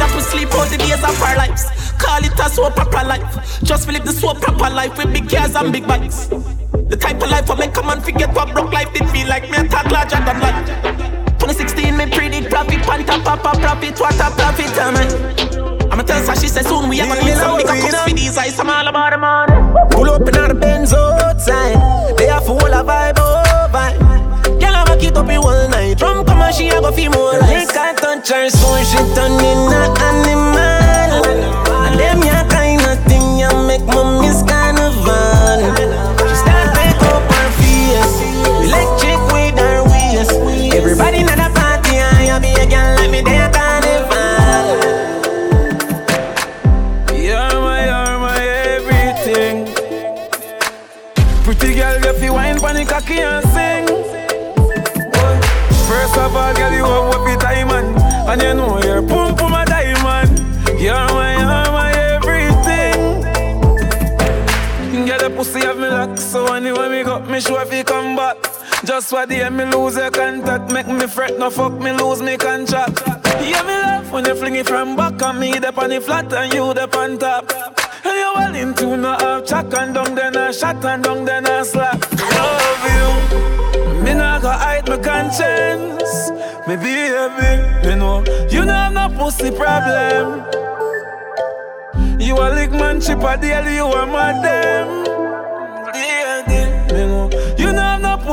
that 0.00 0.08
we 0.16 0.22
sleep 0.24 0.48
all 0.56 0.64
the 0.64 0.80
days 0.80 1.04
of 1.04 1.12
our 1.20 1.36
lives. 1.36 1.68
Call 2.00 2.24
it 2.24 2.32
a 2.40 2.48
so 2.48 2.70
proper 2.70 3.04
life. 3.04 3.60
Just 3.62 3.86
live 3.86 4.04
the 4.04 4.12
so 4.12 4.32
proper 4.32 4.72
life 4.72 4.96
with 4.96 5.12
big 5.12 5.28
cars 5.28 5.54
and 5.54 5.70
big 5.70 5.86
bikes. 5.86 6.26
The 6.88 6.96
type 6.96 7.20
of 7.20 7.28
life 7.28 7.50
I 7.50 7.54
make 7.54 7.74
come 7.74 7.90
and 7.90 8.02
forget 8.02 8.32
what 8.34 8.52
broke 8.52 8.72
life 8.72 8.92
did 8.94 9.08
feel 9.10 9.28
like. 9.28 9.44
Me 9.50 9.58
a 9.58 9.68
talk 9.68 9.90
larger 9.92 10.16
than 10.24 10.40
life. 10.40 10.56
2016, 11.36 11.96
me 11.96 12.06
predict 12.08 12.48
profit, 12.48 12.80
panta 12.88 13.20
papa 13.20 13.52
profit, 13.60 14.00
what 14.00 14.16
a 14.16 14.28
profit, 14.32 14.72
eh, 14.72 14.88
am 14.88 14.96
I? 14.96 15.92
I'ma 15.92 16.02
tell 16.02 16.24
her, 16.24 16.36
she 16.36 16.48
said 16.48 16.64
soon 16.64 16.88
we 16.88 17.00
are 17.00 17.06
gonna 17.06 17.22
need 17.22 17.36
some 17.36 17.56
bigger 17.56 17.76
cups 17.76 18.00
for 18.02 18.14
these 18.16 18.38
eyes. 18.38 18.58
I'm 18.58 18.70
all 18.70 18.88
about 18.88 19.12
the 19.12 19.18
money. 19.18 19.52
Pull 19.90 20.08
up 20.10 20.26
in 20.26 20.36
our 20.36 20.54
Benz 20.54 20.94
outside. 20.94 22.16
They 22.16 22.28
are 22.28 22.40
full 22.40 22.56
of 22.56 22.86
vibe, 22.86 23.18
oh 23.18 23.68
vibe. 23.72 24.09
Up 25.20 25.28
in 25.28 25.40
one 25.40 25.70
night. 25.70 25.98
Drum 25.98 26.24
come 26.24 26.40
and 26.40 26.54
she 26.54 26.68
a 26.68 26.80
go 26.80 26.90
feel 26.90 27.10
more 27.12 27.38
like. 27.38 27.68
Lick 27.68 27.76
I 27.76 27.92
touch 27.94 28.28
her, 28.30 28.48
so 28.48 28.68
she 28.82 28.98
turn 29.14 29.32
in 29.32 29.72
a 29.72 29.84
animal. 30.08 31.24
And 31.84 32.00
them 32.00 32.22
ya 32.22 32.48
kind 32.48 32.80
of 32.80 32.98
thing 33.06 33.38
ya 33.38 33.50
make 33.66 33.84
me 33.84 34.02
miss 34.20 34.42
carnival. 34.42 36.09
Just 69.20 69.28
what 69.28 69.38
the 69.38 69.50
me 69.50 69.64
lose 69.66 69.96
your 69.96 70.10
contact, 70.10 70.72
make 70.72 70.86
me 70.86 71.06
fret, 71.06 71.38
no 71.38 71.50
fuck 71.50 71.74
me 71.74 71.92
lose 71.92 72.22
me 72.22 72.38
contract. 72.38 73.02
Yeah, 73.42 73.62
me 73.64 73.74
love 73.74 74.10
when 74.10 74.24
you 74.24 74.34
fling 74.34 74.54
it 74.54 74.66
from 74.66 74.96
back 74.96 75.20
and 75.20 75.38
me 75.38 75.52
up 75.58 75.76
on 75.76 75.90
the 75.90 76.00
flat 76.00 76.32
and 76.32 76.54
you 76.54 76.64
up 76.64 76.96
on 76.96 77.18
top. 77.18 77.52
And 78.02 78.16
you 78.16 78.32
well 78.34 78.54
into 78.54 78.96
no 78.96 79.12
half 79.12 79.44
chuck 79.44 79.74
and 79.76 79.92
down 79.94 80.14
then 80.14 80.36
I 80.38 80.52
shot 80.52 80.82
and 80.86 81.04
down 81.04 81.26
then 81.26 81.46
I 81.46 81.62
slap. 81.64 82.00
Love 82.12 82.84
you, 82.94 84.02
me 84.02 84.14
not 84.14 84.40
go 84.40 84.48
hide 84.52 84.88
my 84.88 84.96
conscience. 84.96 86.30
Me 86.66 86.76
baby, 86.76 87.88
me 87.88 87.96
know 87.96 88.24
you 88.48 88.64
know 88.64 88.72
have 88.72 88.94
no 88.94 89.08
pussy 89.18 89.50
problem. 89.50 90.46
You 92.18 92.36
a 92.36 92.48
lick 92.54 92.70
man 92.70 93.02
chip 93.02 93.22
a 93.22 93.36
deal, 93.36 93.68
you 93.68 93.84
a 93.84 94.06
madam. 94.06 95.09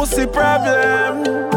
Pussy 0.10 0.26
problem, 0.26 1.57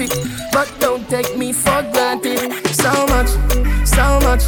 it. 0.00 0.10
But 0.52 0.72
don't 0.80 1.08
take 1.08 1.36
me 1.36 1.52
for 1.52 1.82
granted. 1.92 2.52
So 2.74 2.90
much, 3.06 3.28
so 3.86 4.20
much, 4.20 4.42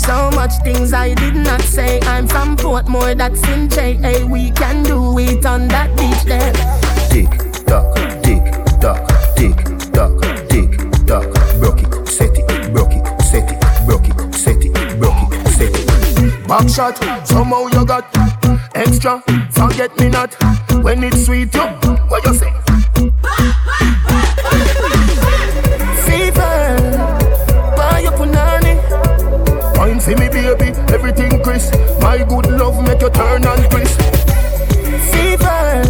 so 0.00 0.30
much 0.32 0.52
things 0.64 0.92
I 0.92 1.14
did 1.14 1.34
not 1.34 1.60
say. 1.62 2.00
I'm 2.02 2.26
from 2.26 2.56
Portmore, 2.56 3.16
that's 3.16 3.42
in 3.48 3.68
JA. 3.68 4.26
We 4.26 4.50
can 4.52 4.82
do 4.82 5.18
it 5.18 5.46
on 5.46 5.68
that 5.68 5.96
beach 5.96 6.24
there. 6.24 6.52
Tick 7.10 7.30
tock, 7.64 7.94
tick 8.22 8.44
tock, 8.80 9.08
tick 9.36 9.56
tock, 9.92 10.20
tick 10.48 10.70
tock. 11.06 11.28
Broke 11.60 11.82
it, 11.82 12.08
set 12.08 12.36
it, 12.36 12.72
broke 12.72 12.92
it, 12.92 13.22
set 13.22 13.50
it, 13.50 13.86
broke 13.86 14.08
it, 14.08 14.34
set 14.34 14.64
it, 14.64 14.98
broke 14.98 15.32
it, 15.32 15.48
set 15.48 15.74
it. 15.74 16.48
Back 16.48 16.68
shot, 16.68 17.26
somehow 17.26 17.66
you 17.68 17.84
got 17.84 18.04
extra. 18.74 19.22
Forget 19.50 19.96
me 19.98 20.08
not 20.08 20.34
when 20.82 21.04
it's 21.04 21.26
sweet. 21.26 21.54
You, 21.54 21.62
what 22.08 22.24
you 22.24 22.34
say? 22.34 22.67
You 33.08 33.14
turn 33.14 33.44
and 33.44 33.70
crisp. 33.70 34.00
Fever, 35.12 35.82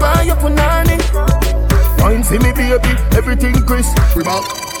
buy 0.00 0.22
your 0.26 0.36
punani. 0.36 0.98
Wine 2.00 2.22
for 2.22 2.34
me, 2.34 2.52
baby, 2.52 2.96
everything 3.16 3.54
crisp. 3.66 3.96
We 4.16 4.24
back. 4.24 4.75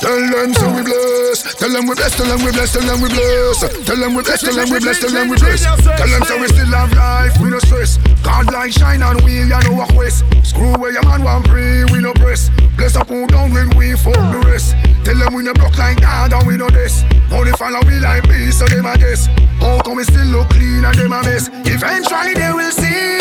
Tell 0.00 0.14
them 0.14 0.54
so 0.54 0.70
we 0.74 0.82
bless. 0.82 1.42
Tell 1.58 1.72
them 1.72 1.86
we 1.88 1.94
bless. 1.94 2.16
Tell 2.16 2.26
them 2.26 2.44
we 2.44 2.52
bless. 2.52 2.72
Tell 2.72 2.86
them 2.86 3.02
we 3.02 3.08
bless. 3.08 3.50
Tell 3.82 3.98
them 3.98 4.14
we 4.14 4.22
bless. 4.22 4.40
Tell 4.40 4.54
them 4.54 4.70
we 4.70 4.78
bless. 4.78 5.00
Tell 5.00 5.10
them 5.10 5.28
we 5.28 5.36
bless. 5.36 5.62
Tell 5.62 6.06
them 6.06 6.22
so 6.22 6.38
we 6.38 6.46
still 6.48 6.66
have 6.66 6.92
life. 6.94 7.34
We 7.42 7.50
no 7.50 7.58
stress. 7.58 7.98
God 8.22 8.52
light 8.52 8.72
shine 8.72 9.02
on 9.02 9.18
we. 9.24 9.38
You 9.38 9.46
know 9.46 9.74
what 9.74 9.92
west. 9.94 10.24
Screw 10.44 10.72
where 10.78 10.92
your 10.92 11.02
man 11.04 11.24
want 11.24 11.46
pray. 11.46 11.84
We 11.90 11.98
no 11.98 12.12
press. 12.14 12.50
Bless 12.76 12.94
up 12.94 13.08
who 13.08 13.26
down 13.26 13.52
when 13.52 13.70
we 13.76 13.96
fuck 13.96 14.14
the 14.14 14.42
rest. 14.46 14.76
Tell 15.04 15.18
them 15.18 15.34
we 15.34 15.42
no 15.42 15.52
block 15.54 15.76
like 15.76 16.00
God 16.00 16.32
and 16.32 16.46
we 16.46 16.56
no 16.56 16.70
this. 16.70 17.02
Only 17.32 17.52
follow 17.52 17.80
we 17.86 17.98
like 17.98 18.28
me 18.28 18.50
so 18.52 18.66
them 18.66 18.86
a 18.86 18.96
guess. 18.96 19.26
How 19.58 19.80
come 19.82 19.96
we 19.96 20.04
still 20.04 20.26
look 20.26 20.48
clean 20.50 20.84
and 20.84 20.96
them 20.96 21.12
a 21.12 21.22
mess? 21.22 21.50
Eventually 21.66 22.34
they 22.34 22.52
will 22.52 22.70
see. 22.70 23.18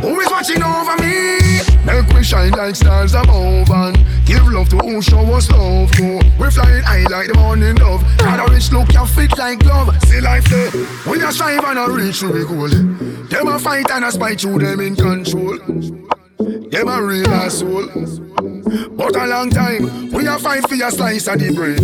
Who 0.00 0.18
is 0.20 0.30
watching 0.30 0.62
over 0.62 0.96
me? 1.02 1.71
Make 1.84 2.08
we 2.14 2.22
shine 2.22 2.52
like 2.52 2.76
stars 2.76 3.14
above 3.14 3.70
and 3.70 3.96
give 4.24 4.46
love 4.46 4.68
to 4.68 4.76
who 4.78 5.02
show 5.02 5.20
us 5.34 5.50
love. 5.50 5.90
No, 5.98 6.20
we 6.38 6.50
flying 6.50 6.82
high 6.82 7.04
like 7.10 7.28
the 7.28 7.34
morning 7.36 7.74
dove. 7.74 8.04
Got 8.18 8.48
a 8.48 8.52
rich 8.52 8.70
look, 8.70 8.92
you 8.92 9.04
fit 9.06 9.36
like 9.36 9.58
glove. 9.58 9.90
See 10.04 10.20
life 10.20 10.44
there. 10.44 10.70
We 11.08 11.22
a 11.22 11.32
strive 11.32 11.64
and 11.64 11.78
a 11.78 11.90
reach 11.90 12.20
to 12.20 12.28
the 12.28 12.44
goal. 12.44 12.68
Them 13.28 13.48
a 13.48 13.58
fight 13.58 13.90
and 13.90 14.04
a 14.04 14.12
spite 14.12 14.44
you, 14.44 14.58
them 14.58 14.80
in 14.80 14.94
control. 14.94 15.58
Them 15.58 16.88
a 16.88 17.02
real 17.02 17.28
asshole. 17.28 17.88
But 18.96 19.16
a 19.16 19.26
long 19.26 19.50
time, 19.50 20.10
we 20.12 20.26
a 20.26 20.38
fight 20.38 20.68
for 20.68 20.76
your 20.76 20.90
slice 20.90 21.26
of 21.26 21.40
the 21.40 21.52
bread. 21.52 21.80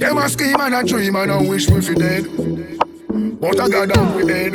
Them 0.00 0.18
a 0.18 0.28
scheme 0.28 0.60
and 0.60 0.74
a 0.74 0.82
dream 0.82 1.14
and 1.14 1.30
a 1.30 1.42
wish 1.42 1.70
we 1.70 1.80
fi 1.80 1.94
dead. 1.94 2.24
But 3.40 3.60
I 3.60 3.68
got 3.68 3.88
down 3.90 4.14
with 4.16 4.28
head. 4.28 4.54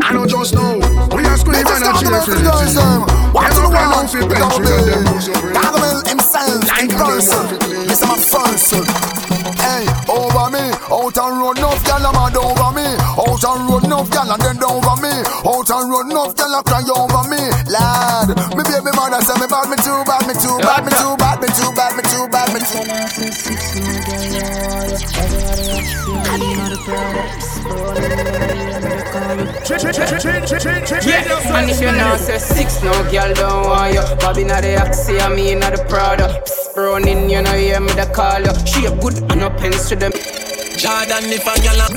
I 0.00 0.12
know 0.12 0.26
just 0.26 0.54
know 0.54 0.80
We 1.28 1.34
are 1.34 1.44
screaming 1.44 1.68
and 1.68 1.92
cheer 2.00 2.24
for 2.24 2.32
the 2.32 2.40
team 2.40 3.04
Watch 3.36 3.52
Them 3.52 3.68
the 3.68 3.68
a 3.68 3.76
run 3.76 3.84
world 3.84 4.00
out 4.00 4.08
for 4.08 4.24
country 4.32 4.64
and 4.64 4.88
them 4.88 5.04
lose 5.12 5.28
your 5.28 5.36
brain 5.44 5.60
Gargamel 5.60 6.00
himself. 6.08 6.64
In 6.80 6.88
person 6.88 7.44
This 7.84 8.00
is 8.00 8.08
my 8.08 8.16
first. 8.16 8.72
Hey, 9.60 9.84
over 10.08 10.48
me. 10.48 10.72
Out 10.88 11.18
and 11.20 11.36
road 11.36 11.60
enough 11.60 11.84
gal 11.84 12.00
a 12.00 12.16
mad 12.16 12.32
over 12.32 12.72
me. 12.72 12.96
Out 12.96 13.44
and 13.44 13.60
road 13.68 13.84
enough 13.84 14.08
gal 14.08 14.24
and 14.32 14.40
then 14.40 14.56
over 14.64 14.96
me. 15.04 15.12
Out 15.44 15.68
and 15.68 15.92
road 15.92 16.08
enough 16.08 16.32
gal 16.32 16.54
a 16.56 16.64
cry 16.64 16.80
over 16.96 17.20
me. 17.28 17.44
Lad, 17.68 18.32
me 18.56 18.64
baby 18.64 18.88
mother 18.96 19.20
say 19.20 19.36
me 19.36 19.44
bad 19.52 19.68
me 19.68 19.76
too 19.84 20.00
bad 20.08 20.24
me 20.24 20.32
too 20.32 20.56
bad 20.64 20.80
me 20.80 20.96
too 20.96 21.12
bad 21.20 21.44
me 21.44 21.48
too 21.52 21.68
bad 21.76 21.92
me 21.92 22.08
too 22.08 22.24
bad 22.32 22.48
me 22.56 22.64
too 28.48 28.57
Yeah, 29.68 31.58
and 31.58 31.68
if 31.68 31.80
you 31.82 31.92
now 31.92 32.16
say 32.16 32.38
six, 32.38 32.82
no 32.82 32.90
girl 33.10 33.34
don't 33.34 33.66
want 33.68 33.92
you. 33.92 34.00
Bobby 34.16 34.44
not 34.44 34.62
the 34.62 34.76
Axie, 34.76 35.20
I 35.20 35.28
mean 35.28 35.58
not 35.58 35.76
the 35.76 35.84
Prada. 35.84 36.42
Psst, 36.46 36.74
running, 36.74 37.28
you 37.28 37.42
know 37.42 37.52
hear 37.52 37.78
me 37.78 37.92
the 37.92 38.06
call 38.06 38.40
you. 38.40 38.54
She 38.66 38.86
a 38.86 38.90
good 38.96 39.18
and 39.30 39.40
no 39.40 39.50
pens 39.50 39.88
to 39.90 39.96
them. 39.96 40.12
Jordan, 40.78 41.24
if 41.28 41.46
a 41.46 41.54
girl 41.60 41.80
a 41.84 41.88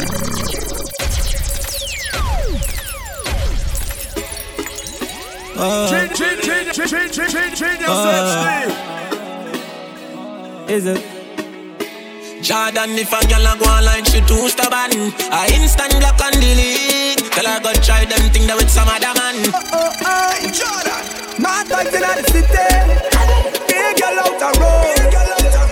Change, 5.88 6.17
change, 6.17 6.41
change, 6.41 6.73
change, 6.73 6.89
change, 6.91 7.13
change, 7.13 7.34
change, 7.38 7.60
change 7.60 7.84
Uh. 7.88 8.67
Is 10.67 10.86
it? 10.88 11.01
Jordan, 12.41 12.97
if 12.97 13.13
a 13.13 13.27
girl 13.27 13.47
a 13.47 13.55
go 13.57 13.65
on 13.69 13.86
like 13.86 14.05
she 14.07 14.19
too 14.21 14.49
stubborn 14.49 15.13
I 15.31 15.47
instant 15.53 15.93
block 15.99 16.19
and 16.19 16.36
delete 16.41 17.20
Tell 17.31 17.45
her 17.47 17.59
go 17.61 17.71
try 17.81 18.05
them 18.05 18.29
thing 18.31 18.45
that 18.47 18.57
with 18.57 18.69
some 18.69 18.87
other 18.91 19.13
man 19.15 19.35
Oh, 19.55 19.71
oh, 19.71 20.03
oh 20.03 20.51
Jordan. 20.51 21.01
Mad 21.41 21.65
vibes 21.67 21.95
in 21.95 22.03
the 22.03 22.23
city. 22.27 22.67
Big 23.71 23.95
girl 23.97 24.19
out 24.19 24.35
the 24.35 24.49
road. 24.59 24.99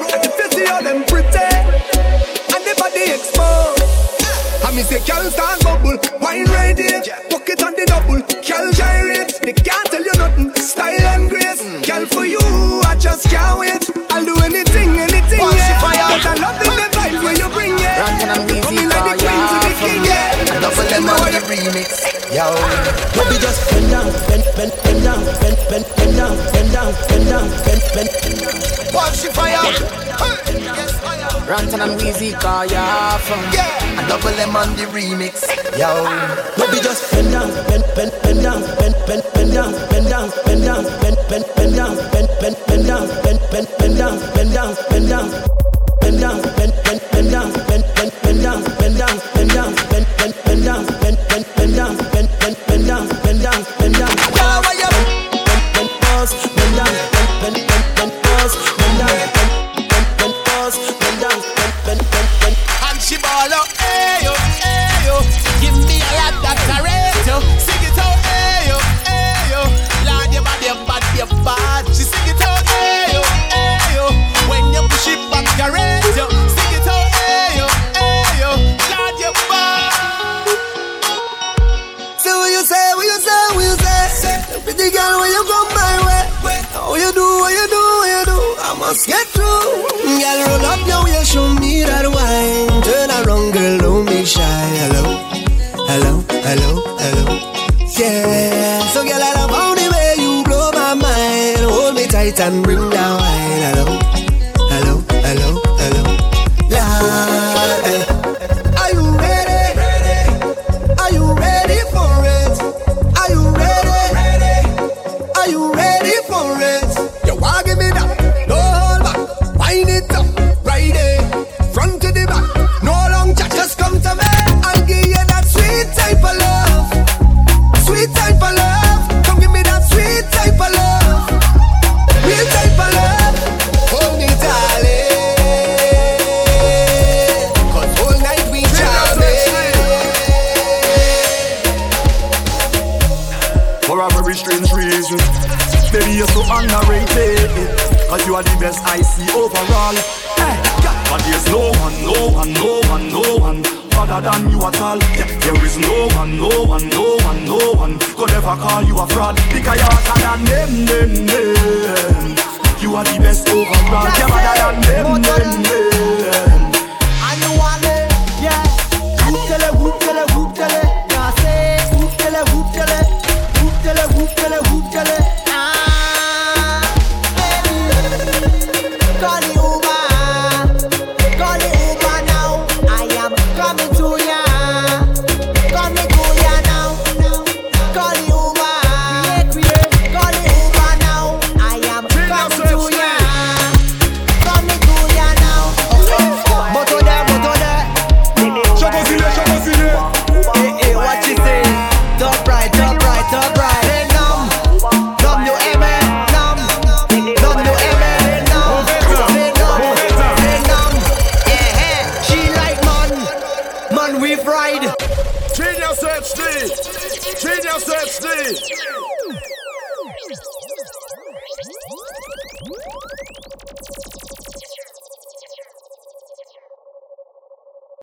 And 0.09 0.23
if 0.25 0.39
you 0.39 0.47
see 0.55 0.65
how 0.65 0.79
them 0.81 1.03
pretty, 1.03 1.51
and 2.55 2.63
the 2.63 2.73
body 2.79 3.11
exposed. 3.11 3.83
Ah. 4.23 4.71
I 4.71 4.75
me 4.75 4.81
say, 4.83 5.03
girl 5.03 5.27
stand 5.29 5.59
bubble, 5.61 5.99
wine 6.23 6.47
radiate, 6.47 7.11
pocket 7.29 7.61
on 7.61 7.75
the 7.75 7.85
double, 7.85 8.23
girl 8.23 8.71
gyrate. 8.71 9.35
They 9.43 9.53
can't 9.53 9.85
tell 9.91 10.03
you 10.03 10.15
nothing, 10.15 10.55
style 10.55 11.07
and 11.13 11.29
grace. 11.29 11.61
Mm. 11.61 11.85
Girl 11.85 12.05
for 12.07 12.25
you, 12.25 12.39
I 12.87 12.95
just 12.97 13.27
can't 13.29 13.58
remix 21.49 21.89
Yo 22.29 22.45
No 23.17 23.21
be 23.29 23.37
just 23.41 23.59
bend 23.69 23.89
down, 23.89 24.05
bend, 24.29 24.45
bend, 24.55 24.73
bend 24.83 25.03
down, 25.03 25.21
bend, 25.41 25.57
bend, 25.69 25.85
bend 25.97 26.13
down, 26.15 26.35
bend 26.53 26.69
down, 26.71 26.93
bend 27.09 27.25
down, 27.29 27.47
bend, 27.65 27.81
bend, 27.93 28.09
bend 28.21 28.39
down. 28.39 28.53
Watch 28.93 29.21
the 29.21 29.29
fire 29.33 29.57
Ranton 31.49 31.81
and 31.81 31.99
Weezy 31.99 32.39
call 32.39 32.65
ya 32.65 33.17
from. 33.17 33.41
Yeah 33.51 33.97
And 33.97 34.07
double 34.07 34.29
them 34.37 34.55
on 34.55 34.69
the 34.77 34.85
remix 34.93 35.41
Yo 35.77 35.89
No 36.57 36.69
be 36.69 36.77
just 36.79 37.09
bend 37.11 37.31
down, 37.31 37.49
bend, 37.65 37.85
bend, 37.95 38.13
bend 38.21 38.43
down, 38.43 38.61
bend, 38.77 38.95
bend, 39.07 39.23
bend 39.33 39.53
down, 39.53 39.71
bend 39.89 40.09
down, 40.09 40.29
bend 40.45 40.63
down, 40.65 40.83
bend, 41.01 41.17
bend, 41.29 41.45
bend 41.57 41.75
down, 41.75 41.95
bend, 42.13 42.29
bend, 42.39 42.57
bend 42.67 42.85
down, 42.85 43.07
bend, 43.23 43.39
bend, 43.49 43.67
bend 43.79 43.97
down, 43.97 44.38